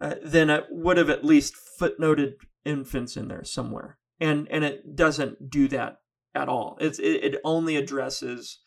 uh, 0.02 0.16
then 0.24 0.50
it 0.50 0.66
would 0.70 0.98
have 0.98 1.10
at 1.10 1.24
least 1.24 1.56
footnoted 1.80 2.34
infants 2.66 3.16
in 3.16 3.30
there 3.30 3.44
somewhere, 3.44 3.98
and 4.20 4.48
and 4.50 4.64
it 4.64 4.96
doesn't 4.96 5.50
do 5.50 5.68
that 5.70 6.00
at 6.36 6.50
all. 6.50 6.78
It's 6.82 7.00
it, 7.00 7.24
it 7.24 7.42
only 7.44 7.78
addresses 7.78 8.60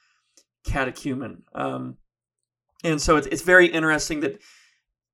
catechumen, 0.65 1.43
um, 1.55 1.97
and 2.85 3.01
so 3.01 3.17
it's 3.17 3.27
it's 3.29 3.43
very 3.43 3.67
interesting 3.67 4.21
that 4.21 4.41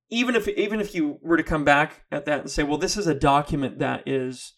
even 0.09 0.35
if 0.35 0.47
even 0.47 0.79
if 0.79 0.95
you 0.95 1.19
were 1.21 1.37
to 1.37 1.43
come 1.43 1.63
back 1.63 2.03
at 2.11 2.25
that 2.25 2.41
and 2.41 2.49
say, 2.49 2.63
well, 2.63 2.77
this 2.77 2.97
is 2.97 3.07
a 3.07 3.13
document 3.13 3.79
that 3.79 4.07
is 4.07 4.53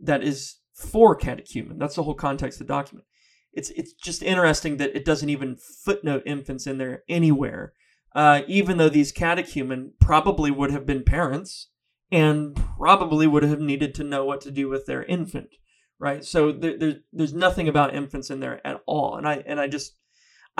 that 0.00 0.22
is 0.22 0.56
for 0.74 1.14
catechumen. 1.14 1.78
That's 1.78 1.94
the 1.94 2.02
whole 2.02 2.14
context 2.14 2.60
of 2.60 2.66
the 2.66 2.72
document. 2.72 3.06
It's 3.52 3.70
it's 3.70 3.92
just 3.92 4.22
interesting 4.22 4.76
that 4.78 4.94
it 4.96 5.04
doesn't 5.04 5.30
even 5.30 5.56
footnote 5.56 6.22
infants 6.26 6.66
in 6.66 6.78
there 6.78 7.02
anywhere, 7.08 7.72
uh, 8.14 8.42
even 8.46 8.78
though 8.78 8.88
these 8.88 9.12
catechumen 9.12 9.92
probably 10.00 10.50
would 10.50 10.70
have 10.70 10.86
been 10.86 11.04
parents 11.04 11.68
and 12.12 12.56
probably 12.76 13.26
would 13.26 13.42
have 13.42 13.60
needed 13.60 13.94
to 13.94 14.04
know 14.04 14.24
what 14.24 14.40
to 14.40 14.50
do 14.50 14.68
with 14.68 14.86
their 14.86 15.04
infant, 15.04 15.50
right? 15.98 16.24
So 16.24 16.50
there, 16.50 16.76
there, 16.76 16.94
there's 17.12 17.34
nothing 17.34 17.68
about 17.68 17.94
infants 17.94 18.30
in 18.30 18.40
there 18.40 18.64
at 18.66 18.80
all, 18.86 19.16
and 19.16 19.26
I 19.26 19.42
and 19.46 19.60
I 19.60 19.68
just 19.68 19.96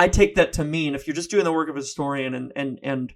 I 0.01 0.09
take 0.09 0.35
that 0.37 0.55
to 0.55 0.65
mean 0.65 0.95
if 0.95 1.07
you're 1.07 1.15
just 1.15 1.31
doing 1.31 1.45
the 1.45 1.53
work 1.53 1.69
of 1.69 1.77
a 1.77 1.81
historian 1.81 2.35
and 2.35 2.53
and 2.57 2.81
and 2.83 3.13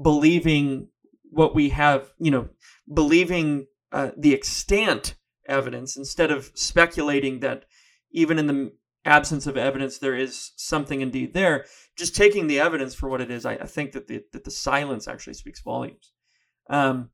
believing 0.00 0.86
what 1.30 1.52
we 1.52 1.70
have, 1.70 2.12
you 2.20 2.30
know, 2.30 2.48
believing 2.92 3.66
uh, 3.90 4.12
the 4.16 4.34
extant 4.34 5.16
evidence 5.48 5.96
instead 5.96 6.30
of 6.30 6.52
speculating 6.54 7.40
that 7.40 7.64
even 8.12 8.38
in 8.38 8.46
the 8.46 8.72
absence 9.04 9.48
of 9.48 9.56
evidence 9.56 9.98
there 9.98 10.14
is 10.14 10.52
something 10.56 11.00
indeed 11.00 11.32
there 11.32 11.64
just 11.96 12.14
taking 12.14 12.46
the 12.46 12.60
evidence 12.60 12.94
for 12.94 13.08
what 13.08 13.22
it 13.22 13.30
is 13.30 13.46
i, 13.46 13.54
I 13.54 13.64
think 13.64 13.92
that 13.92 14.06
the 14.06 14.22
that 14.32 14.44
the 14.44 14.50
silence 14.50 15.08
actually 15.08 15.34
speaks 15.34 15.62
volumes. 15.62 16.12
Um 16.68 17.10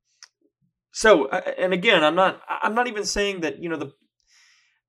so 0.90 1.26
uh, 1.26 1.52
and 1.56 1.72
again 1.72 2.02
i'm 2.02 2.16
not 2.16 2.40
i'm 2.48 2.74
not 2.74 2.88
even 2.88 3.04
saying 3.04 3.42
that 3.42 3.62
you 3.62 3.68
know 3.68 3.76
the 3.76 3.92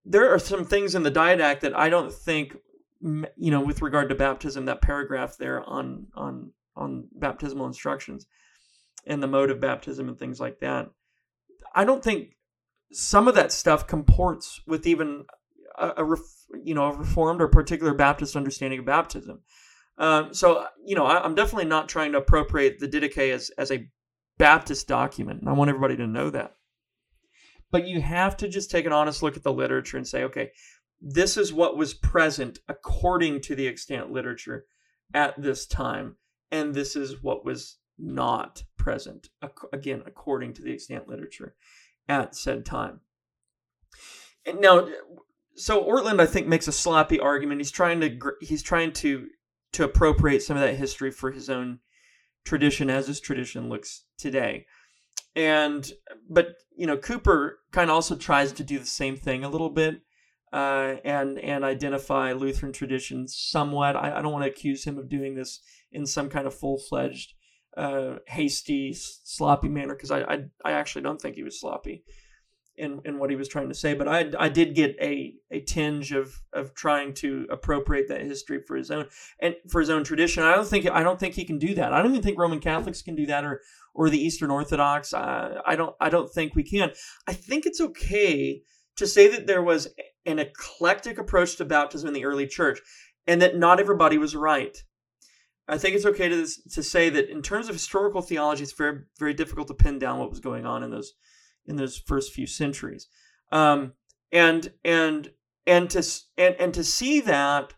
there 0.03 0.33
are 0.33 0.39
some 0.39 0.65
things 0.65 0.95
in 0.95 1.03
the 1.03 1.11
Didache 1.11 1.59
that 1.59 1.77
i 1.77 1.89
don't 1.89 2.11
think 2.11 2.55
you 3.37 3.51
know 3.51 3.61
with 3.61 3.81
regard 3.81 4.09
to 4.09 4.15
baptism 4.15 4.65
that 4.65 4.81
paragraph 4.81 5.37
there 5.37 5.63
on 5.63 6.07
on 6.15 6.51
on 6.75 7.07
baptismal 7.13 7.67
instructions 7.67 8.25
and 9.05 9.21
the 9.21 9.27
mode 9.27 9.51
of 9.51 9.61
baptism 9.61 10.09
and 10.09 10.17
things 10.17 10.39
like 10.39 10.59
that 10.59 10.89
i 11.73 11.85
don't 11.85 12.03
think 12.03 12.35
some 12.91 13.27
of 13.27 13.35
that 13.35 13.51
stuff 13.51 13.87
comports 13.87 14.61
with 14.65 14.87
even 14.87 15.25
a, 15.77 15.93
a 15.97 16.03
ref, 16.03 16.21
you 16.63 16.73
know 16.73 16.85
a 16.85 16.93
reformed 16.93 17.41
or 17.41 17.47
particular 17.47 17.93
Baptist 17.93 18.35
understanding 18.35 18.79
of 18.79 18.85
baptism. 18.85 19.41
Um, 19.97 20.33
so 20.33 20.65
you 20.83 20.95
know 20.95 21.05
I, 21.05 21.25
am 21.25 21.35
definitely 21.35 21.65
not 21.65 21.89
trying 21.89 22.11
to 22.13 22.17
appropriate 22.19 22.79
the 22.79 22.87
Didache 22.87 23.33
as 23.33 23.51
as 23.57 23.71
a 23.71 23.87
Baptist 24.37 24.87
document, 24.87 25.41
and 25.41 25.49
I 25.49 25.53
want 25.53 25.69
everybody 25.69 25.97
to 25.97 26.07
know 26.07 26.29
that. 26.29 26.55
But 27.71 27.87
you 27.87 28.01
have 28.01 28.37
to 28.37 28.47
just 28.47 28.71
take 28.71 28.85
an 28.85 28.93
honest 28.93 29.23
look 29.23 29.35
at 29.35 29.43
the 29.43 29.51
literature 29.51 29.97
and 29.97 30.07
say, 30.07 30.23
okay, 30.23 30.51
this 31.07 31.37
is 31.37 31.53
what 31.53 31.77
was 31.77 31.93
present 31.93 32.57
according 32.67 33.39
to 33.41 33.55
the 33.55 33.67
extant 33.67 34.11
literature 34.11 34.65
at 35.13 35.39
this 35.39 35.67
time, 35.67 36.15
and 36.51 36.73
this 36.73 36.95
is 36.95 37.21
what 37.21 37.45
was 37.45 37.77
not 37.97 38.63
present 38.75 39.29
again 39.71 40.01
according 40.05 40.51
to 40.53 40.63
the 40.63 40.73
extant 40.73 41.07
literature 41.07 41.55
at 42.09 42.35
said 42.35 42.65
time. 42.65 43.01
Now, 44.59 44.87
so 45.55 45.83
Ortlund, 45.83 46.19
I 46.19 46.25
think, 46.25 46.47
makes 46.47 46.67
a 46.67 46.71
sloppy 46.71 47.19
argument. 47.19 47.61
He's 47.61 47.71
trying 47.71 48.01
to 48.01 48.19
he's 48.41 48.63
trying 48.63 48.91
to 48.93 49.27
to 49.73 49.83
appropriate 49.83 50.41
some 50.41 50.57
of 50.57 50.63
that 50.63 50.75
history 50.75 51.11
for 51.11 51.31
his 51.31 51.51
own 51.51 51.79
tradition, 52.45 52.89
as 52.89 53.05
his 53.05 53.21
tradition 53.21 53.69
looks 53.69 54.05
today. 54.17 54.65
And 55.35 55.87
but 56.27 56.55
you 56.75 56.87
know, 56.87 56.97
Cooper 56.97 57.59
kind 57.71 57.91
of 57.91 57.95
also 57.95 58.15
tries 58.15 58.51
to 58.53 58.63
do 58.63 58.79
the 58.79 58.85
same 58.87 59.17
thing 59.17 59.43
a 59.43 59.49
little 59.49 59.69
bit. 59.69 60.01
Uh, 60.55 60.95
and 61.03 61.37
and 61.39 61.65
identify 61.65 62.31
Lutheran 62.31 62.71
tradition 62.71 63.27
somewhat. 63.27 63.97
I, 63.97 64.17
I 64.17 64.21
don't 64.21 64.31
want 64.31 64.45
to 64.45 64.49
accuse 64.49 64.85
him 64.85 64.97
of 64.97 65.09
doing 65.09 65.35
this 65.35 65.59
in 65.91 66.05
some 66.05 66.29
kind 66.29 66.47
of 66.47 66.53
full 66.53 66.77
fledged 66.77 67.33
uh, 67.75 68.19
hasty, 68.25 68.93
sloppy 68.93 69.67
manner 69.67 69.95
because 69.95 70.11
I, 70.11 70.21
I, 70.21 70.43
I 70.63 70.71
actually 70.71 71.01
don't 71.01 71.21
think 71.21 71.35
he 71.35 71.43
was 71.43 71.59
sloppy 71.59 72.05
in 72.77 73.01
in 73.03 73.19
what 73.19 73.29
he 73.29 73.35
was 73.35 73.49
trying 73.49 73.67
to 73.67 73.75
say. 73.75 73.95
But 73.95 74.07
I 74.07 74.31
I 74.39 74.47
did 74.47 74.75
get 74.75 74.95
a 75.01 75.35
a 75.51 75.59
tinge 75.59 76.13
of 76.13 76.41
of 76.53 76.73
trying 76.73 77.13
to 77.15 77.47
appropriate 77.49 78.07
that 78.07 78.21
history 78.21 78.61
for 78.65 78.77
his 78.77 78.91
own 78.91 79.07
and 79.41 79.55
for 79.69 79.81
his 79.81 79.89
own 79.89 80.05
tradition. 80.05 80.43
I 80.43 80.55
don't 80.55 80.67
think 80.67 80.89
I 80.89 81.03
don't 81.03 81.19
think 81.19 81.35
he 81.35 81.43
can 81.43 81.59
do 81.59 81.75
that. 81.75 81.91
I 81.91 82.01
don't 82.01 82.11
even 82.11 82.23
think 82.23 82.39
Roman 82.39 82.61
Catholics 82.61 83.01
can 83.01 83.15
do 83.15 83.25
that 83.25 83.43
or 83.43 83.61
or 83.93 84.09
the 84.09 84.23
Eastern 84.23 84.51
Orthodox. 84.51 85.13
I, 85.13 85.57
I 85.65 85.75
don't 85.75 85.95
I 85.99 86.09
don't 86.09 86.31
think 86.31 86.55
we 86.55 86.63
can. 86.63 86.91
I 87.27 87.33
think 87.33 87.65
it's 87.65 87.81
okay 87.81 88.61
to 88.95 89.05
say 89.05 89.27
that 89.27 89.47
there 89.47 89.61
was 89.61 89.89
an 90.25 90.39
eclectic 90.39 91.17
approach 91.17 91.55
to 91.55 91.65
baptism 91.65 92.07
in 92.07 92.13
the 92.13 92.25
early 92.25 92.47
church 92.47 92.79
and 93.27 93.41
that 93.41 93.57
not 93.57 93.79
everybody 93.79 94.17
was 94.17 94.35
right 94.35 94.83
I 95.67 95.77
think 95.77 95.95
it's 95.95 96.05
okay 96.05 96.29
to 96.29 96.47
to 96.71 96.83
say 96.83 97.09
that 97.09 97.29
in 97.29 97.41
terms 97.41 97.67
of 97.69 97.75
historical 97.75 98.21
theology, 98.21 98.63
it's 98.63 98.73
very 98.73 98.99
very 99.17 99.33
difficult 99.33 99.67
to 99.69 99.73
pin 99.73 99.97
down 99.97 100.19
what 100.19 100.29
was 100.29 100.39
going 100.39 100.65
on 100.65 100.83
in 100.83 100.91
those 100.91 101.13
in 101.65 101.75
those 101.75 101.97
first 101.97 102.33
few 102.33 102.45
centuries, 102.45 103.07
um, 103.51 103.93
and 104.31 104.71
and 104.83 105.31
and 105.65 105.89
to 105.89 106.03
and 106.37 106.55
and 106.59 106.73
to 106.75 106.83
see 106.83 107.19
that, 107.21 107.73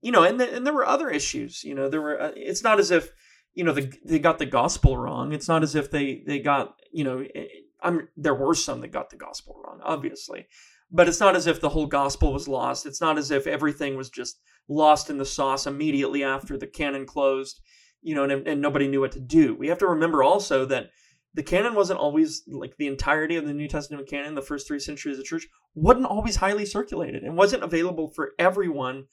you 0.00 0.12
know, 0.12 0.22
and 0.22 0.38
the, 0.38 0.54
and 0.54 0.64
there 0.64 0.74
were 0.74 0.86
other 0.86 1.10
issues. 1.10 1.64
You 1.64 1.74
know, 1.74 1.88
there 1.88 2.00
were. 2.00 2.20
Uh, 2.20 2.32
it's 2.36 2.62
not 2.62 2.78
as 2.78 2.92
if 2.92 3.10
you 3.54 3.64
know 3.64 3.72
the, 3.72 3.92
they 4.04 4.20
got 4.20 4.38
the 4.38 4.46
gospel 4.46 4.96
wrong. 4.96 5.32
It's 5.32 5.48
not 5.48 5.64
as 5.64 5.74
if 5.74 5.90
they 5.90 6.22
they 6.26 6.38
got 6.38 6.76
you 6.92 7.02
know. 7.02 7.24
Eh, 7.34 7.46
I'm 7.82 8.08
there 8.16 8.34
were 8.34 8.54
some 8.54 8.80
that 8.80 8.88
got 8.88 9.10
the 9.10 9.16
gospel 9.16 9.60
wrong, 9.62 9.80
obviously, 9.82 10.46
but 10.90 11.08
it's 11.08 11.20
not 11.20 11.36
as 11.36 11.46
if 11.46 11.60
the 11.60 11.68
whole 11.68 11.86
gospel 11.86 12.32
was 12.32 12.48
lost. 12.48 12.86
It's 12.86 13.00
not 13.00 13.18
as 13.18 13.30
if 13.30 13.46
everything 13.46 13.96
was 13.96 14.10
just 14.10 14.40
lost 14.68 15.10
in 15.10 15.18
the 15.18 15.24
sauce 15.24 15.66
immediately 15.66 16.22
after 16.24 16.56
the 16.56 16.66
canon 16.66 17.06
closed, 17.06 17.60
you 18.02 18.14
know, 18.14 18.24
and, 18.24 18.46
and 18.46 18.60
nobody 18.60 18.88
knew 18.88 19.00
what 19.00 19.12
to 19.12 19.20
do. 19.20 19.54
We 19.54 19.68
have 19.68 19.78
to 19.78 19.86
remember 19.86 20.22
also 20.22 20.64
that 20.66 20.90
the 21.34 21.42
canon 21.42 21.74
wasn't 21.74 22.00
always 22.00 22.42
like 22.48 22.76
the 22.78 22.86
entirety 22.86 23.36
of 23.36 23.46
the 23.46 23.52
New 23.52 23.68
Testament 23.68 24.08
canon, 24.08 24.34
the 24.34 24.42
first 24.42 24.66
three 24.66 24.78
centuries 24.78 25.18
of 25.18 25.24
the 25.24 25.28
church, 25.28 25.46
wasn't 25.74 26.06
always 26.06 26.36
highly 26.36 26.64
circulated 26.64 27.22
and 27.22 27.36
wasn't 27.36 27.62
available 27.62 28.08
for 28.08 28.32
everyone 28.38 29.04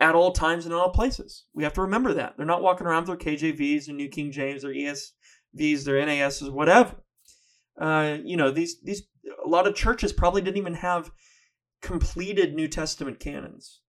at 0.00 0.14
all 0.14 0.32
times 0.32 0.64
and 0.64 0.72
in 0.72 0.78
all 0.78 0.90
places. 0.90 1.44
We 1.52 1.64
have 1.64 1.74
to 1.74 1.82
remember 1.82 2.14
that. 2.14 2.34
They're 2.36 2.46
not 2.46 2.62
walking 2.62 2.86
around 2.86 3.06
with 3.06 3.20
their 3.20 3.34
KJVs 3.34 3.88
or 3.88 3.92
New 3.92 4.08
King 4.08 4.32
James 4.32 4.64
or 4.64 4.68
ESVs, 4.68 5.84
their 5.84 6.04
NASs, 6.04 6.50
whatever. 6.50 6.94
Uh, 7.80 8.18
you 8.24 8.36
know, 8.36 8.50
these 8.50 8.80
these 8.82 9.02
a 9.44 9.48
lot 9.48 9.66
of 9.66 9.74
churches 9.74 10.12
probably 10.12 10.42
didn't 10.42 10.58
even 10.58 10.74
have 10.74 11.10
completed 11.80 12.54
New 12.54 12.68
Testament 12.68 13.20
canons. 13.20 13.80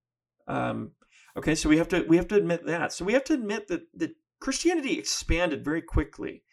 Um, 0.48 0.92
okay, 1.38 1.56
so 1.56 1.70
we 1.70 1.78
have 1.78 1.88
to 1.90 2.06
we 2.08 2.18
have 2.18 2.28
to 2.30 2.36
admit 2.36 2.66
that. 2.66 2.94
So 2.94 3.06
we 3.06 3.14
have 3.14 3.24
to 3.26 3.34
admit 3.34 3.68
that 3.68 3.82
that 3.96 4.12
Christianity 4.40 4.98
expanded 4.98 5.66
very 5.66 5.82
quickly, 5.82 6.44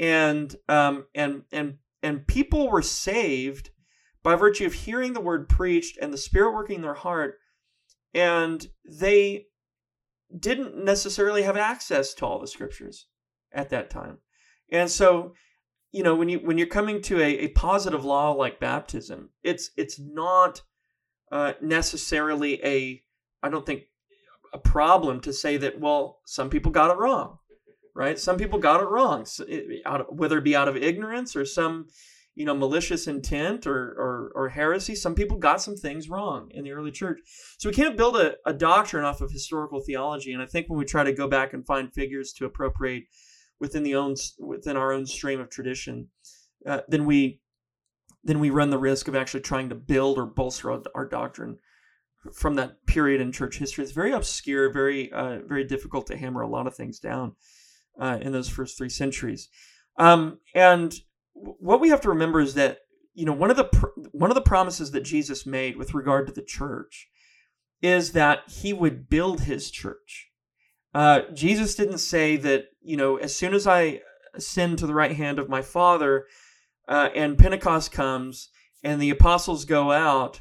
and 0.00 0.54
um, 0.68 1.06
and 1.14 1.42
and 1.52 1.78
and 2.02 2.26
people 2.26 2.68
were 2.68 2.82
saved 2.82 3.70
by 4.22 4.34
virtue 4.34 4.66
of 4.66 4.72
hearing 4.72 5.12
the 5.12 5.20
word 5.20 5.48
preached 5.48 5.98
and 6.00 6.12
the 6.12 6.18
Spirit 6.18 6.54
working 6.54 6.76
in 6.76 6.82
their 6.82 6.94
heart, 6.94 7.38
and 8.12 8.66
they 8.84 9.46
didn't 10.36 10.82
necessarily 10.82 11.42
have 11.42 11.56
access 11.56 12.14
to 12.14 12.26
all 12.26 12.40
the 12.40 12.48
scriptures 12.48 13.06
at 13.52 13.70
that 13.70 13.90
time, 13.90 14.18
and 14.70 14.90
so 14.90 15.34
you 15.94 16.02
know 16.02 16.14
when 16.14 16.28
you 16.28 16.38
when 16.38 16.58
you're 16.58 16.66
coming 16.66 17.00
to 17.02 17.20
a, 17.20 17.38
a 17.38 17.48
positive 17.48 18.04
law 18.04 18.32
like 18.32 18.60
baptism, 18.60 19.30
it's 19.42 19.70
it's 19.76 19.98
not 19.98 20.62
uh, 21.32 21.52
necessarily 21.62 22.62
a 22.64 23.02
I 23.42 23.48
don't 23.48 23.64
think 23.64 23.84
a 24.52 24.58
problem 24.58 25.20
to 25.20 25.32
say 25.32 25.56
that 25.56 25.80
well 25.80 26.20
some 26.26 26.50
people 26.50 26.72
got 26.72 26.90
it 26.90 26.98
wrong 26.98 27.38
right? 27.94 28.18
Some 28.18 28.36
people 28.36 28.58
got 28.58 28.82
it 28.82 28.88
wrong 28.88 29.24
so 29.24 29.44
it, 29.48 29.82
of, 29.86 30.06
whether 30.08 30.38
it 30.38 30.44
be 30.44 30.56
out 30.56 30.68
of 30.68 30.76
ignorance 30.76 31.36
or 31.36 31.44
some 31.44 31.86
you 32.34 32.44
know 32.44 32.54
malicious 32.54 33.06
intent 33.06 33.64
or, 33.64 33.90
or 33.96 34.32
or 34.34 34.48
heresy 34.48 34.96
some 34.96 35.14
people 35.14 35.38
got 35.38 35.62
some 35.62 35.76
things 35.76 36.08
wrong 36.08 36.50
in 36.50 36.64
the 36.64 36.72
early 36.72 36.90
church. 36.90 37.20
So 37.58 37.68
we 37.68 37.74
can't 37.74 37.96
build 37.96 38.16
a, 38.16 38.34
a 38.44 38.52
doctrine 38.52 39.04
off 39.04 39.20
of 39.20 39.30
historical 39.30 39.80
theology 39.80 40.32
and 40.32 40.42
i 40.42 40.46
think 40.46 40.68
when 40.68 40.78
we 40.78 40.84
try 40.84 41.04
to 41.04 41.12
go 41.12 41.28
back 41.28 41.52
and 41.52 41.64
find 41.64 41.94
figures 41.94 42.32
to 42.32 42.44
appropriate 42.44 43.04
within 43.60 43.82
the 43.82 43.94
own 43.94 44.14
within 44.38 44.76
our 44.76 44.92
own 44.92 45.06
stream 45.06 45.40
of 45.40 45.48
tradition 45.48 46.08
uh, 46.66 46.80
then 46.88 47.04
we 47.04 47.40
then 48.24 48.40
we 48.40 48.50
run 48.50 48.70
the 48.70 48.78
risk 48.78 49.06
of 49.06 49.14
actually 49.14 49.40
trying 49.40 49.68
to 49.68 49.74
build 49.74 50.18
or 50.18 50.26
bolster 50.26 50.72
our, 50.72 50.82
our 50.94 51.06
doctrine 51.06 51.58
from 52.32 52.54
that 52.54 52.86
period 52.86 53.20
in 53.20 53.30
church 53.32 53.58
history. 53.58 53.84
It's 53.84 53.92
very 53.92 54.12
obscure, 54.12 54.72
very 54.72 55.12
uh, 55.12 55.40
very 55.46 55.64
difficult 55.64 56.06
to 56.06 56.16
hammer 56.16 56.40
a 56.40 56.48
lot 56.48 56.66
of 56.66 56.74
things 56.74 56.98
down 56.98 57.34
uh, 58.00 58.18
in 58.20 58.32
those 58.32 58.48
first 58.48 58.78
three 58.78 58.88
centuries. 58.88 59.48
Um, 59.98 60.38
and 60.54 60.94
what 61.34 61.80
we 61.80 61.90
have 61.90 62.00
to 62.02 62.08
remember 62.08 62.40
is 62.40 62.54
that 62.54 62.78
you 63.14 63.26
know 63.26 63.32
one 63.32 63.50
of 63.50 63.56
the 63.56 63.64
pr- 63.64 64.00
one 64.12 64.30
of 64.30 64.34
the 64.34 64.40
promises 64.40 64.90
that 64.92 65.02
Jesus 65.02 65.46
made 65.46 65.76
with 65.76 65.94
regard 65.94 66.26
to 66.26 66.32
the 66.32 66.42
church 66.42 67.08
is 67.82 68.12
that 68.12 68.40
he 68.48 68.72
would 68.72 69.10
build 69.10 69.42
his 69.42 69.70
church. 69.70 70.30
Uh, 70.94 71.22
Jesus 71.32 71.74
didn't 71.74 71.98
say 71.98 72.36
that, 72.36 72.66
you 72.80 72.96
know, 72.96 73.16
as 73.16 73.34
soon 73.34 73.52
as 73.52 73.66
I 73.66 74.00
ascend 74.34 74.78
to 74.78 74.86
the 74.86 74.94
right 74.94 75.12
hand 75.12 75.38
of 75.38 75.48
my 75.48 75.60
Father 75.60 76.26
uh, 76.88 77.08
and 77.14 77.36
Pentecost 77.36 77.90
comes 77.92 78.50
and 78.82 79.00
the 79.00 79.10
apostles 79.10 79.64
go 79.64 79.90
out, 79.90 80.40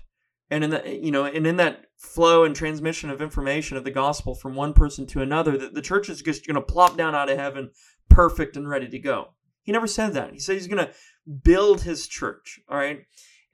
and 0.50 0.64
in 0.64 0.70
the, 0.70 1.00
you 1.02 1.10
know, 1.10 1.26
and 1.26 1.48
in 1.48 1.58
that 1.58 1.86
flow 1.98 2.44
and 2.44 2.56
transmission 2.56 3.10
of 3.10 3.22
information 3.22 3.78
of 3.78 3.84
the 3.84 3.92
gospel 3.92 4.36
from 4.36 4.54
one 4.54 4.74
person 4.74 5.08
to 5.08 5.22
another, 5.22 5.58
that 5.58 5.74
the 5.74 5.82
church 5.82 6.10
is 6.10 6.22
just 6.22 6.46
going 6.46 6.56
to 6.56 6.62
plop 6.62 6.98
down 6.98 7.16
out 7.16 7.30
of 7.30 7.38
heaven 7.38 7.72
perfect 8.10 8.56
and 8.56 8.70
ready 8.70 8.88
to 8.90 9.00
go. 9.00 9.30
He 9.64 9.72
never 9.72 9.88
said 9.88 10.14
that. 10.14 10.34
He 10.34 10.40
said 10.40 10.56
he's 10.56 10.68
going 10.68 10.86
to 10.86 10.94
build 11.44 11.82
his 11.82 12.08
church. 12.08 12.60
All 12.70 12.78
right. 12.78 13.06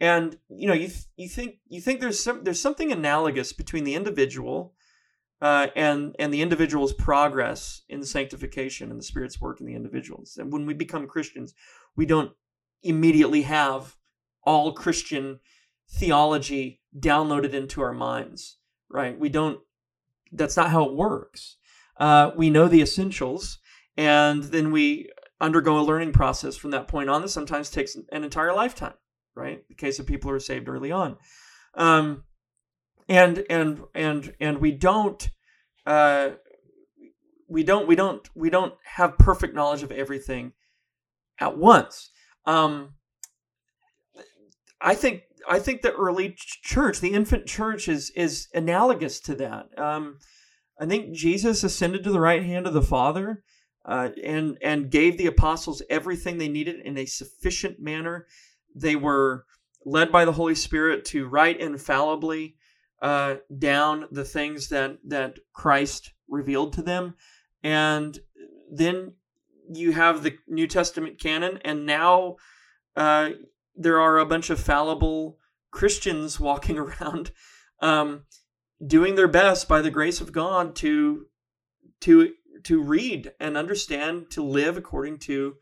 And 0.01 0.37
you 0.49 0.67
know, 0.67 0.73
you 0.73 0.89
you 1.15 1.29
think 1.29 1.57
you 1.67 1.81
think 1.81 1.99
there's 1.99 2.21
some 2.21 2.43
there's 2.43 2.61
something 2.61 2.91
analogous 2.91 3.53
between 3.53 3.83
the 3.83 3.95
individual 3.95 4.73
uh, 5.41 5.67
and 5.75 6.15
and 6.19 6.33
the 6.33 6.41
individual's 6.41 6.93
progress 6.93 7.81
in 7.89 8.03
sanctification 8.03 8.91
and 8.91 8.99
the 8.99 9.05
Spirit's 9.05 9.39
work 9.39 9.59
in 9.59 9.65
the 9.65 9.75
individuals. 9.75 10.37
And 10.37 10.51
when 10.51 10.65
we 10.65 10.73
become 10.73 11.07
Christians, 11.07 11.53
we 11.95 12.05
don't 12.05 12.31
immediately 12.83 13.43
have 13.43 13.95
all 14.43 14.73
Christian 14.73 15.39
theology 15.89 16.81
downloaded 16.97 17.53
into 17.53 17.81
our 17.81 17.93
minds, 17.93 18.57
right? 18.89 19.17
We 19.17 19.29
don't. 19.29 19.59
That's 20.31 20.57
not 20.57 20.69
how 20.69 20.83
it 20.83 20.93
works. 20.93 21.57
Uh, 21.97 22.31
we 22.35 22.49
know 22.49 22.67
the 22.67 22.81
essentials, 22.81 23.59
and 23.97 24.43
then 24.43 24.71
we 24.71 25.09
undergo 25.41 25.79
a 25.79 25.81
learning 25.81 26.13
process 26.13 26.55
from 26.55 26.71
that 26.71 26.87
point 26.87 27.09
on. 27.09 27.21
That 27.21 27.29
sometimes 27.29 27.69
takes 27.69 27.95
an 27.95 28.23
entire 28.23 28.53
lifetime 28.53 28.93
right? 29.39 29.67
The 29.67 29.75
case 29.75 29.99
of 29.99 30.05
people 30.05 30.29
who 30.29 30.35
are 30.35 30.39
saved 30.39 30.69
early 30.69 30.91
on. 30.91 31.17
Um, 31.75 32.23
and 33.09 33.43
and 33.49 33.81
and 33.93 34.33
and 34.39 34.59
we 34.59 34.71
don't 34.71 35.29
uh, 35.85 36.29
we 37.49 37.63
don't 37.63 37.87
we 37.87 37.95
don't 37.95 38.29
we 38.35 38.49
don't 38.49 38.75
have 38.95 39.17
perfect 39.17 39.55
knowledge 39.55 39.83
of 39.83 39.91
everything 39.91 40.53
at 41.39 41.57
once. 41.57 42.11
Um, 42.45 42.93
I 44.79 44.93
think 44.93 45.23
I 45.49 45.59
think 45.59 45.81
the 45.81 45.93
early 45.93 46.35
church, 46.37 46.99
the 46.99 47.13
infant 47.13 47.47
church, 47.47 47.87
is 47.87 48.11
is 48.11 48.47
analogous 48.53 49.19
to 49.21 49.35
that. 49.35 49.77
Um, 49.77 50.19
I 50.79 50.85
think 50.85 51.13
Jesus 51.13 51.63
ascended 51.63 52.03
to 52.03 52.11
the 52.11 52.21
right 52.21 52.43
hand 52.43 52.67
of 52.67 52.73
the 52.73 52.81
Father, 52.81 53.43
uh, 53.85 54.09
and 54.23 54.57
and 54.61 54.91
gave 54.91 55.17
the 55.17 55.25
apostles 55.25 55.81
everything 55.89 56.37
they 56.37 56.47
needed 56.47 56.79
in 56.85 56.97
a 56.97 57.05
sufficient 57.05 57.79
manner 57.79 58.27
they 58.75 58.95
were 58.95 59.45
led 59.83 60.11
by 60.11 60.25
the 60.25 60.33
Holy 60.33 60.53
Spirit 60.53 61.03
to 61.05 61.27
write 61.27 61.59
infallibly 61.59 62.55
uh, 63.01 63.35
down 63.57 64.05
the 64.11 64.25
things 64.25 64.69
that 64.69 64.97
that 65.05 65.39
Christ 65.53 66.13
revealed 66.27 66.73
to 66.73 66.81
them, 66.81 67.15
and 67.63 68.19
then 68.71 69.13
you 69.71 69.91
have 69.91 70.23
the 70.23 70.37
New 70.47 70.67
Testament 70.67 71.19
canon, 71.19 71.59
and 71.63 71.85
now 71.85 72.37
uh, 72.95 73.31
there 73.75 73.99
are 73.99 74.17
a 74.17 74.25
bunch 74.25 74.49
of 74.49 74.59
fallible 74.59 75.37
Christians 75.71 76.39
walking 76.39 76.77
around, 76.77 77.31
um, 77.81 78.23
doing 78.85 79.15
their 79.15 79.27
best 79.27 79.67
by 79.67 79.81
the 79.81 79.91
grace 79.91 80.21
of 80.21 80.31
God 80.31 80.75
to 80.77 81.25
to 82.01 82.33
to 82.63 82.81
read 82.81 83.31
and 83.39 83.55
understand 83.57 84.29
to 84.31 84.43
live 84.43 84.77
according 84.77 85.19
to 85.19 85.55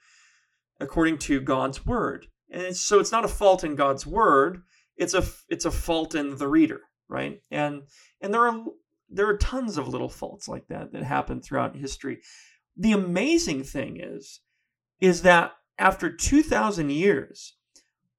according 0.80 1.17
to 1.17 1.41
God's 1.41 1.86
word. 1.86 2.28
And 2.50 2.76
so 2.76 3.00
it's 3.00 3.12
not 3.12 3.26
a 3.26 3.30
fault 3.30 3.63
in 3.63 3.76
God's 3.76 4.06
word; 4.06 4.63
it's 4.95 5.13
a 5.13 5.23
it's 5.50 5.65
a 5.65 5.71
fault 5.71 6.15
in 6.15 6.38
the 6.38 6.47
reader, 6.47 6.82
right? 7.10 7.41
And 7.52 7.84
and 8.22 8.34
there 8.34 8.48
are 8.48 8.65
there 9.10 9.28
are 9.28 9.38
tons 9.38 9.78
of 9.78 9.88
little 9.88 10.10
faults 10.10 10.48
like 10.48 10.67
that 10.67 10.91
that 10.91 11.04
happen 11.04 11.41
throughout 11.41 11.76
history. 11.76 12.20
The 12.76 12.91
amazing 12.91 13.63
thing 13.63 14.00
is 14.02 14.41
is 15.00 15.22
that 15.22 15.54
after 15.78 16.12
2000 16.12 16.89
years 16.89 17.56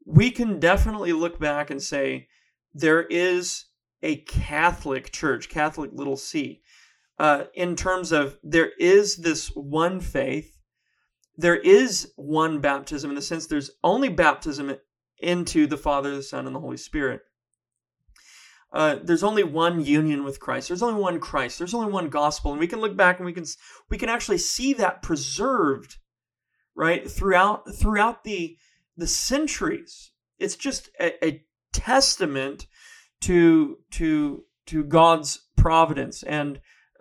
we 0.06 0.30
can 0.30 0.58
definitely 0.58 1.12
look 1.12 1.38
back 1.38 1.70
and 1.70 1.82
say 1.82 2.28
there 2.72 3.02
is 3.02 3.66
a 4.02 4.16
Catholic 4.16 5.10
church, 5.10 5.48
Catholic 5.48 5.90
little 5.92 6.16
c, 6.16 6.62
uh, 7.18 7.44
in 7.54 7.74
terms 7.74 8.12
of 8.12 8.38
there 8.42 8.70
is 8.78 9.16
this 9.16 9.48
one 9.54 10.00
faith 10.00 10.58
there 11.38 11.56
is 11.56 12.12
one 12.16 12.60
baptism 12.60 13.10
in 13.10 13.14
the 13.14 13.22
sense 13.22 13.46
there's 13.46 13.70
only 13.84 14.08
baptism 14.08 14.74
into 15.20 15.66
the 15.68 15.76
Father, 15.76 16.16
the 16.16 16.22
Son, 16.22 16.46
and 16.46 16.54
the 16.54 16.60
Holy 16.60 16.76
Spirit. 16.76 17.22
Uh, 18.72 18.96
there's 19.02 19.22
only 19.22 19.42
one 19.42 19.84
union 19.84 20.24
with 20.24 20.40
Christ. 20.40 20.68
There's 20.68 20.82
only 20.82 21.00
one 21.00 21.20
Christ. 21.20 21.58
There's 21.58 21.74
only 21.74 21.90
one 21.90 22.10
gospel, 22.10 22.50
and 22.50 22.60
we 22.60 22.66
can 22.66 22.80
look 22.80 22.96
back 22.96 23.18
and 23.18 23.26
we 23.26 23.32
can 23.32 23.46
we 23.88 23.96
can 23.96 24.08
actually 24.08 24.38
see 24.38 24.74
that 24.74 25.02
preserved, 25.02 25.96
right 26.74 27.10
throughout 27.10 27.74
throughout 27.74 28.24
the 28.24 28.56
the 28.96 29.06
centuries. 29.06 30.12
It's 30.38 30.56
just 30.56 30.90
a, 31.00 31.26
a 31.26 31.42
testament 31.72 32.66
to 33.22 33.78
to 33.92 34.44
to 34.66 34.84
God's 34.84 35.46
providence 35.56 36.22
and 36.22 36.60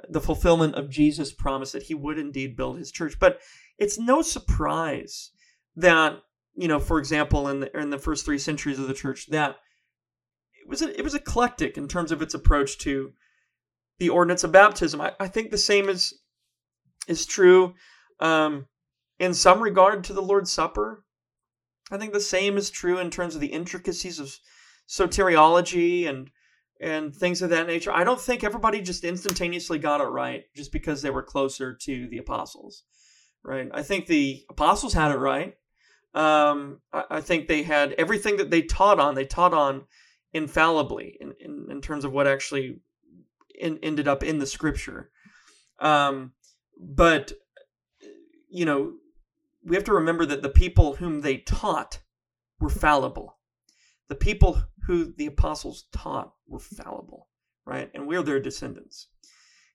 the 0.10 0.22
fulfillment 0.22 0.76
of 0.76 0.90
Jesus' 0.90 1.34
promise 1.34 1.74
that 1.74 1.84
He 1.84 1.94
would 1.94 2.18
indeed 2.18 2.56
build 2.56 2.78
His 2.78 2.92
church. 2.92 3.18
But 3.20 3.40
it's 3.78 4.00
no 4.00 4.22
surprise 4.22 5.32
that 5.76 6.20
you 6.56 6.68
know, 6.68 6.80
for 6.80 6.98
example, 6.98 7.48
in 7.50 7.60
the 7.60 7.78
in 7.78 7.90
the 7.90 8.00
first 8.00 8.26
three 8.26 8.40
centuries 8.40 8.80
of 8.80 8.88
the 8.88 8.94
church, 8.94 9.28
that 9.28 9.58
it 10.68 10.70
was 10.70 10.82
a, 10.82 11.00
it 11.00 11.04
was 11.04 11.16
eclectic 11.16 11.78
in 11.78 11.88
terms 11.88 12.12
of 12.12 12.22
its 12.22 12.34
approach 12.34 12.78
to 12.80 13.14
the 14.00 14.10
ordinance 14.10 14.44
of 14.44 14.52
baptism. 14.52 15.02
I, 15.02 15.14
I 15.20 15.28
think 15.28 15.50
the 15.50 15.58
same 15.58 15.90
is 15.90 16.14
is 17.08 17.26
true 17.26 17.74
um, 18.20 18.68
in 19.20 19.34
some 19.34 19.62
regard 19.62 20.04
to 20.06 20.14
the 20.14 20.22
Lord's 20.22 20.52
Supper. 20.52 21.04
I 21.90 21.98
think 21.98 22.12
the 22.12 22.20
same 22.20 22.58
is 22.58 22.70
true 22.70 23.00
in 23.00 23.10
terms 23.10 23.34
of 23.34 23.42
the 23.42 23.48
intricacies 23.48 24.20
of 24.20 24.36
soteriology 24.88 26.08
and 26.08 26.30
and 26.80 27.16
things 27.16 27.42
of 27.42 27.50
that 27.50 27.66
nature. 27.66 27.92
I 27.92 28.04
don't 28.04 28.22
think 28.22 28.44
everybody 28.44 28.82
just 28.82 29.04
instantaneously 29.04 29.80
got 29.80 30.02
it 30.02 30.10
right 30.10 30.44
just 30.56 30.72
because 30.72 31.02
they 31.02 31.10
were 31.10 31.24
closer 31.24 31.74
to 31.74 32.08
the 32.08 32.20
apostles 32.20 32.84
right? 33.48 33.70
I 33.74 33.82
think 33.82 34.06
the 34.06 34.44
apostles 34.50 34.94
had 34.94 35.12
it 35.12 35.18
right. 35.18 35.56
Um, 36.14 36.82
I, 36.94 37.04
I, 37.12 37.22
think 37.22 37.48
they 37.48 37.64
had 37.64 37.94
everything 37.94 38.38
that 38.38 38.50
they 38.50 38.62
taught 38.62 39.00
on, 39.00 39.16
they 39.16 39.26
taught 39.26 39.54
on 39.54 39.86
infallibly 40.38 41.18
in, 41.20 41.34
in, 41.40 41.68
in 41.70 41.82
terms 41.82 42.06
of 42.06 42.14
what 42.14 42.28
actually 42.28 42.80
in, 43.60 43.80
ended 43.84 44.08
up 44.08 44.24
in 44.24 44.40
the 44.40 44.46
scripture. 44.48 45.10
Um, 45.80 46.34
but, 46.80 47.34
you 48.50 48.66
know, 48.66 48.94
we 49.64 49.76
have 49.76 49.86
to 49.86 49.94
remember 49.94 50.26
that 50.26 50.42
the 50.42 50.50
people 50.50 50.96
whom 50.96 51.22
they 51.22 51.38
taught 51.38 52.00
were 52.60 52.70
fallible. 52.70 53.38
The 54.08 54.16
people 54.16 54.64
who 54.86 55.14
the 55.14 55.26
apostles 55.26 55.86
taught 55.92 56.34
were 56.48 56.60
fallible, 56.60 57.28
right? 57.66 57.92
And 57.94 58.08
we're 58.08 58.24
their 58.24 58.40
descendants 58.40 59.08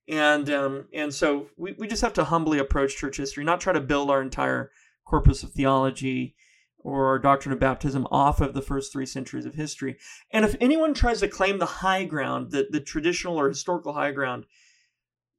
and 0.08 0.50
um, 0.50 0.86
and 0.92 1.12
so 1.12 1.46
we, 1.56 1.72
we 1.78 1.86
just 1.86 2.02
have 2.02 2.12
to 2.14 2.24
humbly 2.24 2.58
approach 2.58 2.96
church 2.96 3.16
history, 3.16 3.44
not 3.44 3.60
try 3.60 3.72
to 3.72 3.80
build 3.80 4.10
our 4.10 4.20
entire 4.20 4.70
corpus 5.04 5.42
of 5.42 5.52
theology 5.52 6.34
or 6.82 7.06
our 7.06 7.18
doctrine 7.18 7.52
of 7.52 7.60
baptism 7.60 8.06
off 8.10 8.40
of 8.40 8.54
the 8.54 8.62
first 8.62 8.92
three 8.92 9.06
centuries 9.06 9.46
of 9.46 9.54
history. 9.54 9.98
And 10.30 10.44
if 10.44 10.56
anyone 10.60 10.94
tries 10.94 11.20
to 11.20 11.28
claim 11.28 11.58
the 11.58 11.66
high 11.66 12.04
ground, 12.04 12.50
the, 12.50 12.66
the 12.70 12.80
traditional 12.80 13.38
or 13.38 13.48
historical 13.48 13.92
high 13.92 14.12
ground, 14.12 14.46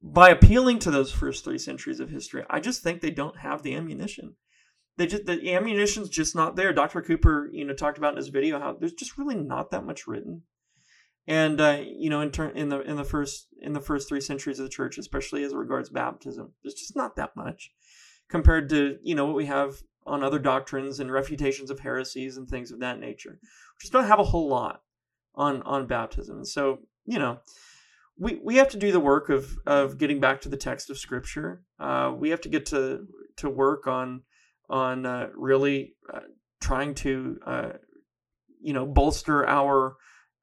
by 0.02 0.28
appealing 0.28 0.78
to 0.80 0.90
those 0.90 1.12
first 1.12 1.44
three 1.44 1.58
centuries 1.58 2.00
of 2.00 2.10
history, 2.10 2.44
I 2.50 2.60
just 2.60 2.82
think 2.82 3.00
they 3.00 3.10
don't 3.10 3.38
have 3.38 3.62
the 3.62 3.74
ammunition. 3.74 4.36
They 4.96 5.06
just 5.06 5.26
the 5.26 5.52
ammunition's 5.52 6.08
just 6.08 6.36
not 6.36 6.56
there. 6.56 6.72
Dr. 6.72 7.02
Cooper, 7.02 7.50
you 7.52 7.64
know, 7.64 7.74
talked 7.74 7.98
about 7.98 8.12
in 8.12 8.18
his 8.18 8.28
video 8.28 8.60
how 8.60 8.76
there's 8.78 8.92
just 8.92 9.18
really 9.18 9.34
not 9.34 9.70
that 9.70 9.84
much 9.84 10.06
written 10.06 10.42
and 11.26 11.60
uh, 11.60 11.80
you 11.82 12.10
know 12.10 12.20
in 12.20 12.30
turn 12.30 12.56
in 12.56 12.68
the 12.68 12.80
in 12.82 12.96
the 12.96 13.04
first 13.04 13.48
in 13.60 13.72
the 13.72 13.80
first 13.80 14.08
three 14.08 14.20
centuries 14.20 14.58
of 14.58 14.64
the 14.64 14.70
church 14.70 14.98
especially 14.98 15.42
as 15.44 15.54
regards 15.54 15.88
baptism 15.88 16.52
there's 16.62 16.74
just 16.74 16.96
not 16.96 17.16
that 17.16 17.34
much 17.36 17.70
compared 18.28 18.68
to 18.68 18.98
you 19.02 19.14
know 19.14 19.24
what 19.24 19.34
we 19.34 19.46
have 19.46 19.82
on 20.06 20.22
other 20.22 20.38
doctrines 20.38 21.00
and 21.00 21.10
refutations 21.10 21.70
of 21.70 21.80
heresies 21.80 22.36
and 22.36 22.48
things 22.48 22.70
of 22.70 22.80
that 22.80 23.00
nature. 23.00 23.38
We 23.40 23.80
just 23.80 23.92
don't 23.92 24.06
have 24.06 24.18
a 24.18 24.24
whole 24.24 24.48
lot 24.48 24.82
on 25.34 25.62
on 25.62 25.86
baptism. 25.86 26.44
So 26.44 26.80
you 27.04 27.18
know 27.18 27.38
we 28.18 28.40
we 28.42 28.56
have 28.56 28.68
to 28.70 28.78
do 28.78 28.92
the 28.92 29.00
work 29.00 29.28
of 29.28 29.56
of 29.66 29.98
getting 29.98 30.20
back 30.20 30.40
to 30.42 30.48
the 30.48 30.56
text 30.56 30.90
of 30.90 30.98
scripture. 30.98 31.62
Uh, 31.78 32.12
we 32.16 32.30
have 32.30 32.40
to 32.42 32.48
get 32.48 32.66
to 32.66 33.06
to 33.36 33.50
work 33.50 33.86
on 33.86 34.22
on 34.68 35.06
uh, 35.06 35.28
really 35.34 35.94
uh, 36.12 36.20
trying 36.60 36.94
to 36.94 37.38
uh, 37.46 37.70
you 38.60 38.72
know 38.72 38.86
bolster 38.86 39.46
our 39.46 39.96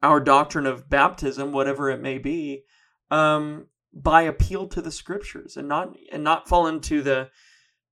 our 0.04 0.20
doctrine 0.20 0.66
of 0.66 0.90
baptism, 0.90 1.52
whatever 1.52 1.90
it 1.90 2.02
may 2.02 2.18
be, 2.18 2.64
um, 3.12 3.68
by 3.94 4.24
appeal 4.24 4.68
to 4.68 4.82
the 4.82 4.92
scriptures 4.92 5.56
and 5.56 5.68
not 5.68 5.96
and 6.12 6.24
not 6.24 6.48
fall 6.48 6.68
into 6.68 7.02
the 7.02 7.30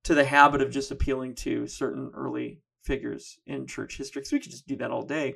to 0.04 0.16
the 0.16 0.26
habit 0.26 0.62
of 0.62 0.72
just 0.72 0.92
appealing 0.92 1.36
to 1.36 1.68
certain 1.68 2.12
early 2.16 2.62
figures 2.84 3.38
in 3.46 3.68
church 3.68 3.98
history. 3.98 4.22
Because 4.22 4.32
we 4.32 4.40
could 4.40 4.52
just 4.52 4.68
do 4.68 4.78
that 4.78 4.92
all 4.92 5.04
day. 5.06 5.36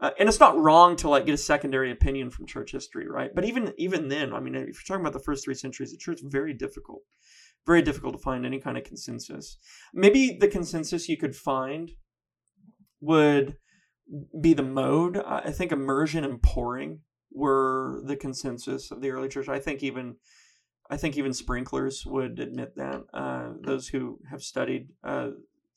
uh, 0.00 0.10
and 0.18 0.28
it's 0.28 0.40
not 0.40 0.56
wrong 0.58 0.96
to 0.96 1.08
like 1.08 1.26
get 1.26 1.34
a 1.34 1.38
secondary 1.38 1.90
opinion 1.90 2.30
from 2.30 2.46
church 2.46 2.72
history, 2.72 3.08
right? 3.08 3.34
But 3.34 3.44
even 3.44 3.72
even 3.78 4.08
then, 4.08 4.32
I 4.32 4.40
mean, 4.40 4.54
if 4.54 4.66
you're 4.66 4.74
talking 4.86 5.00
about 5.00 5.12
the 5.12 5.24
first 5.24 5.44
three 5.44 5.54
centuries, 5.54 5.90
the 5.90 5.98
church 5.98 6.20
very 6.22 6.54
difficult, 6.54 7.02
very 7.66 7.82
difficult 7.82 8.14
to 8.14 8.18
find 8.22 8.46
any 8.46 8.60
kind 8.60 8.78
of 8.78 8.84
consensus. 8.84 9.58
Maybe 9.92 10.36
the 10.38 10.48
consensus 10.48 11.08
you 11.08 11.16
could 11.16 11.34
find 11.34 11.92
would 13.00 13.56
be 14.40 14.54
the 14.54 14.62
mode. 14.62 15.16
I 15.18 15.50
think 15.50 15.72
immersion 15.72 16.24
and 16.24 16.40
pouring 16.40 17.00
were 17.32 18.00
the 18.04 18.16
consensus 18.16 18.90
of 18.92 19.00
the 19.02 19.10
early 19.10 19.28
church. 19.28 19.48
I 19.48 19.58
think 19.58 19.82
even 19.82 20.16
I 20.90 20.96
think 20.96 21.16
even 21.16 21.32
sprinklers 21.32 22.06
would 22.06 22.40
admit 22.40 22.76
that. 22.76 23.04
Uh, 23.12 23.50
those 23.60 23.88
who 23.88 24.18
have 24.30 24.42
studied 24.42 24.88
uh, 25.04 25.30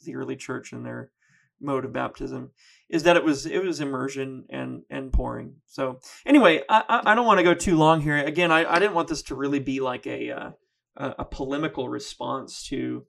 the 0.06 0.16
early 0.16 0.36
church 0.36 0.72
and 0.72 0.86
their 0.86 1.12
mode 1.60 1.86
of 1.86 1.94
baptism 1.94 2.52
is 2.90 3.04
that 3.04 3.16
it 3.16 3.24
was 3.24 3.46
it 3.46 3.64
was 3.64 3.80
immersion 3.80 4.46
and 4.50 4.84
and 4.90 5.14
pouring. 5.14 5.56
So 5.68 6.00
anyway, 6.26 6.64
I 6.70 7.02
I 7.06 7.16
don't 7.16 7.26
want 7.26 7.40
to 7.40 7.44
go 7.44 7.54
too 7.54 7.78
long 7.78 8.02
here. 8.02 8.18
Again, 8.18 8.52
I, 8.52 8.66
I 8.66 8.80
didn't 8.80 8.96
want 8.96 9.08
this 9.08 9.22
to 9.24 9.36
really 9.36 9.60
be 9.60 9.80
like 9.80 10.08
a 10.08 10.32
uh, 10.32 10.52
a 10.98 11.26
polemical 11.26 11.90
response 11.90 12.64
to 12.68 13.06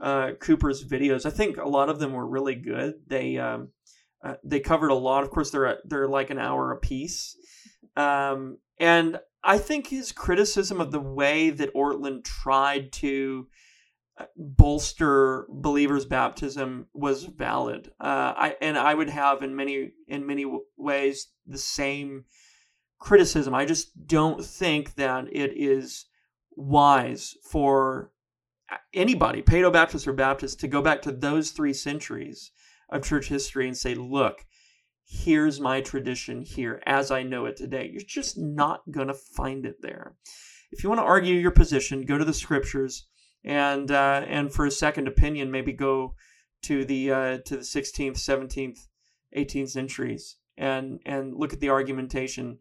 uh, 0.00 0.32
Cooper's 0.40 0.84
videos. 0.84 1.26
I 1.26 1.30
think 1.30 1.56
a 1.56 1.68
lot 1.68 1.88
of 1.88 1.98
them 1.98 2.12
were 2.12 2.26
really 2.26 2.54
good. 2.54 2.94
They 3.06 3.38
um, 3.38 3.70
uh, 4.24 4.34
they 4.44 4.60
covered 4.60 4.90
a 4.90 4.94
lot. 4.94 5.22
Of 5.22 5.30
course, 5.30 5.50
they're 5.50 5.78
they're 5.84 6.08
like 6.08 6.30
an 6.30 6.38
hour 6.38 6.72
a 6.72 6.78
piece, 6.78 7.36
um, 7.96 8.58
and 8.78 9.18
I 9.42 9.58
think 9.58 9.86
his 9.86 10.12
criticism 10.12 10.80
of 10.80 10.90
the 10.90 11.00
way 11.00 11.50
that 11.50 11.74
Ortlund 11.74 12.24
tried 12.24 12.92
to 12.94 13.46
bolster 14.36 15.46
believers' 15.48 16.06
baptism 16.06 16.86
was 16.94 17.24
valid. 17.24 17.92
Uh, 18.00 18.32
I 18.36 18.56
and 18.60 18.78
I 18.78 18.94
would 18.94 19.10
have 19.10 19.42
in 19.42 19.54
many 19.54 19.92
in 20.08 20.26
many 20.26 20.46
ways 20.76 21.28
the 21.46 21.58
same 21.58 22.24
criticism. 22.98 23.54
I 23.54 23.66
just 23.66 24.06
don't 24.06 24.44
think 24.44 24.94
that 24.94 25.26
it 25.30 25.52
is 25.54 26.06
wise 26.56 27.36
for 27.50 28.10
anybody, 28.92 29.42
Paedo 29.42 29.72
Baptist 29.72 30.08
or 30.08 30.12
Baptist, 30.12 30.58
to 30.60 30.68
go 30.68 30.82
back 30.82 31.02
to 31.02 31.12
those 31.12 31.50
three 31.50 31.74
centuries 31.74 32.50
of 32.88 33.04
church 33.04 33.28
history 33.28 33.66
and 33.66 33.76
say, 33.76 33.94
look, 33.94 34.44
here's 35.06 35.60
my 35.60 35.80
tradition 35.80 36.42
here 36.42 36.82
as 36.84 37.10
I 37.10 37.22
know 37.22 37.46
it 37.46 37.56
today. 37.56 37.88
You're 37.90 38.02
just 38.06 38.36
not 38.36 38.80
going 38.90 39.08
to 39.08 39.14
find 39.14 39.64
it 39.64 39.76
there. 39.80 40.16
If 40.72 40.82
you 40.82 40.90
want 40.90 41.00
to 41.00 41.04
argue 41.04 41.34
your 41.34 41.52
position, 41.52 42.04
go 42.04 42.18
to 42.18 42.24
the 42.24 42.34
scriptures 42.34 43.06
and 43.44 43.90
uh, 43.90 44.24
and 44.26 44.52
for 44.52 44.66
a 44.66 44.70
second 44.70 45.06
opinion, 45.06 45.50
maybe 45.50 45.72
go 45.72 46.14
to 46.62 46.84
the 46.84 47.12
uh, 47.12 47.38
to 47.44 47.58
the 47.58 47.62
16th, 47.62 48.16
17th, 48.16 48.78
18th 49.36 49.70
centuries 49.70 50.36
and 50.56 51.00
and 51.06 51.34
look 51.34 51.52
at 51.52 51.60
the 51.60 51.70
argumentation 51.70 52.58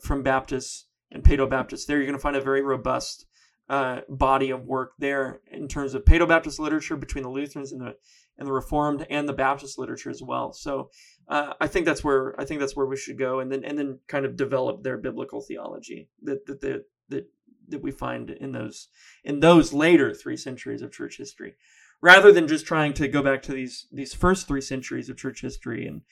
from 0.00 0.22
Baptists 0.22 0.86
and 1.10 1.24
Paedo 1.24 1.50
Baptists. 1.50 1.86
There, 1.86 1.96
you're 1.96 2.06
going 2.06 2.16
to 2.16 2.22
find 2.22 2.36
a 2.36 2.40
very 2.40 2.62
robust 2.62 3.26
uh, 3.68 4.00
body 4.08 4.50
of 4.50 4.64
work 4.64 4.92
there 4.98 5.40
in 5.50 5.68
terms 5.68 5.94
of 5.94 6.04
Paedo 6.04 6.26
Baptist 6.26 6.58
literature 6.58 6.96
between 6.96 7.24
the 7.24 7.30
Lutherans 7.30 7.72
and 7.72 7.80
the 7.80 7.94
and 8.38 8.48
the 8.48 8.52
Reformed 8.52 9.06
and 9.10 9.28
the 9.28 9.32
Baptist 9.34 9.78
literature 9.78 10.10
as 10.10 10.22
well. 10.22 10.52
So 10.52 10.90
uh, 11.30 11.54
I 11.60 11.68
think 11.68 11.86
that's 11.86 12.02
where 12.02 12.38
I 12.40 12.44
think 12.44 12.58
that's 12.58 12.74
where 12.74 12.86
we 12.86 12.96
should 12.96 13.16
go, 13.16 13.38
and 13.38 13.50
then 13.52 13.64
and 13.64 13.78
then 13.78 14.00
kind 14.08 14.26
of 14.26 14.36
develop 14.36 14.82
their 14.82 14.98
biblical 14.98 15.40
theology 15.40 16.10
that 16.22 16.44
that 16.46 16.60
that, 16.60 16.84
that 17.08 17.26
that 17.68 17.82
we 17.82 17.92
find 17.92 18.30
in 18.30 18.50
those 18.50 18.88
in 19.22 19.38
those 19.38 19.72
later 19.72 20.12
three 20.12 20.36
centuries 20.36 20.82
of 20.82 20.90
church 20.90 21.18
history, 21.18 21.54
rather 22.02 22.32
than 22.32 22.48
just 22.48 22.66
trying 22.66 22.92
to 22.94 23.06
go 23.06 23.22
back 23.22 23.42
to 23.42 23.52
these 23.52 23.86
these 23.92 24.12
first 24.12 24.48
three 24.48 24.60
centuries 24.60 25.08
of 25.08 25.16
church 25.16 25.40
history 25.40 25.86
and 25.86 26.02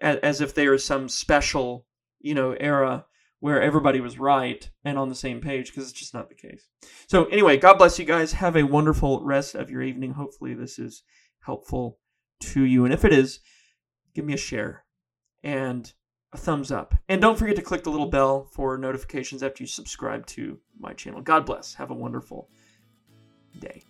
as 0.00 0.40
if 0.40 0.52
they 0.52 0.66
are 0.66 0.78
some 0.78 1.08
special 1.08 1.86
you 2.20 2.34
know 2.34 2.56
era 2.58 3.06
where 3.38 3.62
everybody 3.62 4.00
was 4.00 4.18
right 4.18 4.68
and 4.84 4.98
on 4.98 5.08
the 5.10 5.14
same 5.14 5.40
page 5.40 5.66
because 5.66 5.88
it's 5.88 5.98
just 5.98 6.14
not 6.14 6.28
the 6.28 6.34
case. 6.34 6.66
So 7.06 7.26
anyway, 7.26 7.56
God 7.56 7.74
bless 7.74 8.00
you 8.00 8.04
guys. 8.04 8.32
Have 8.32 8.56
a 8.56 8.64
wonderful 8.64 9.22
rest 9.24 9.54
of 9.54 9.70
your 9.70 9.82
evening. 9.82 10.14
Hopefully 10.14 10.54
this 10.54 10.78
is 10.78 11.04
helpful 11.44 11.98
to 12.40 12.64
you, 12.64 12.84
and 12.84 12.92
if 12.92 13.04
it 13.04 13.12
is, 13.12 13.38
give 14.14 14.24
me 14.24 14.34
a 14.34 14.38
share 14.38 14.84
and 15.42 15.92
a 16.32 16.36
thumbs 16.36 16.72
up. 16.72 16.94
And 17.08 17.20
don't 17.20 17.38
forget 17.38 17.56
to 17.56 17.62
click 17.62 17.84
the 17.84 17.90
little 17.90 18.08
bell 18.08 18.48
for 18.52 18.76
notifications 18.76 19.42
after 19.42 19.62
you 19.62 19.66
subscribe 19.66 20.26
to 20.26 20.58
my 20.78 20.92
channel. 20.92 21.20
God 21.20 21.46
bless. 21.46 21.74
Have 21.74 21.90
a 21.90 21.94
wonderful 21.94 22.48
day. 23.58 23.84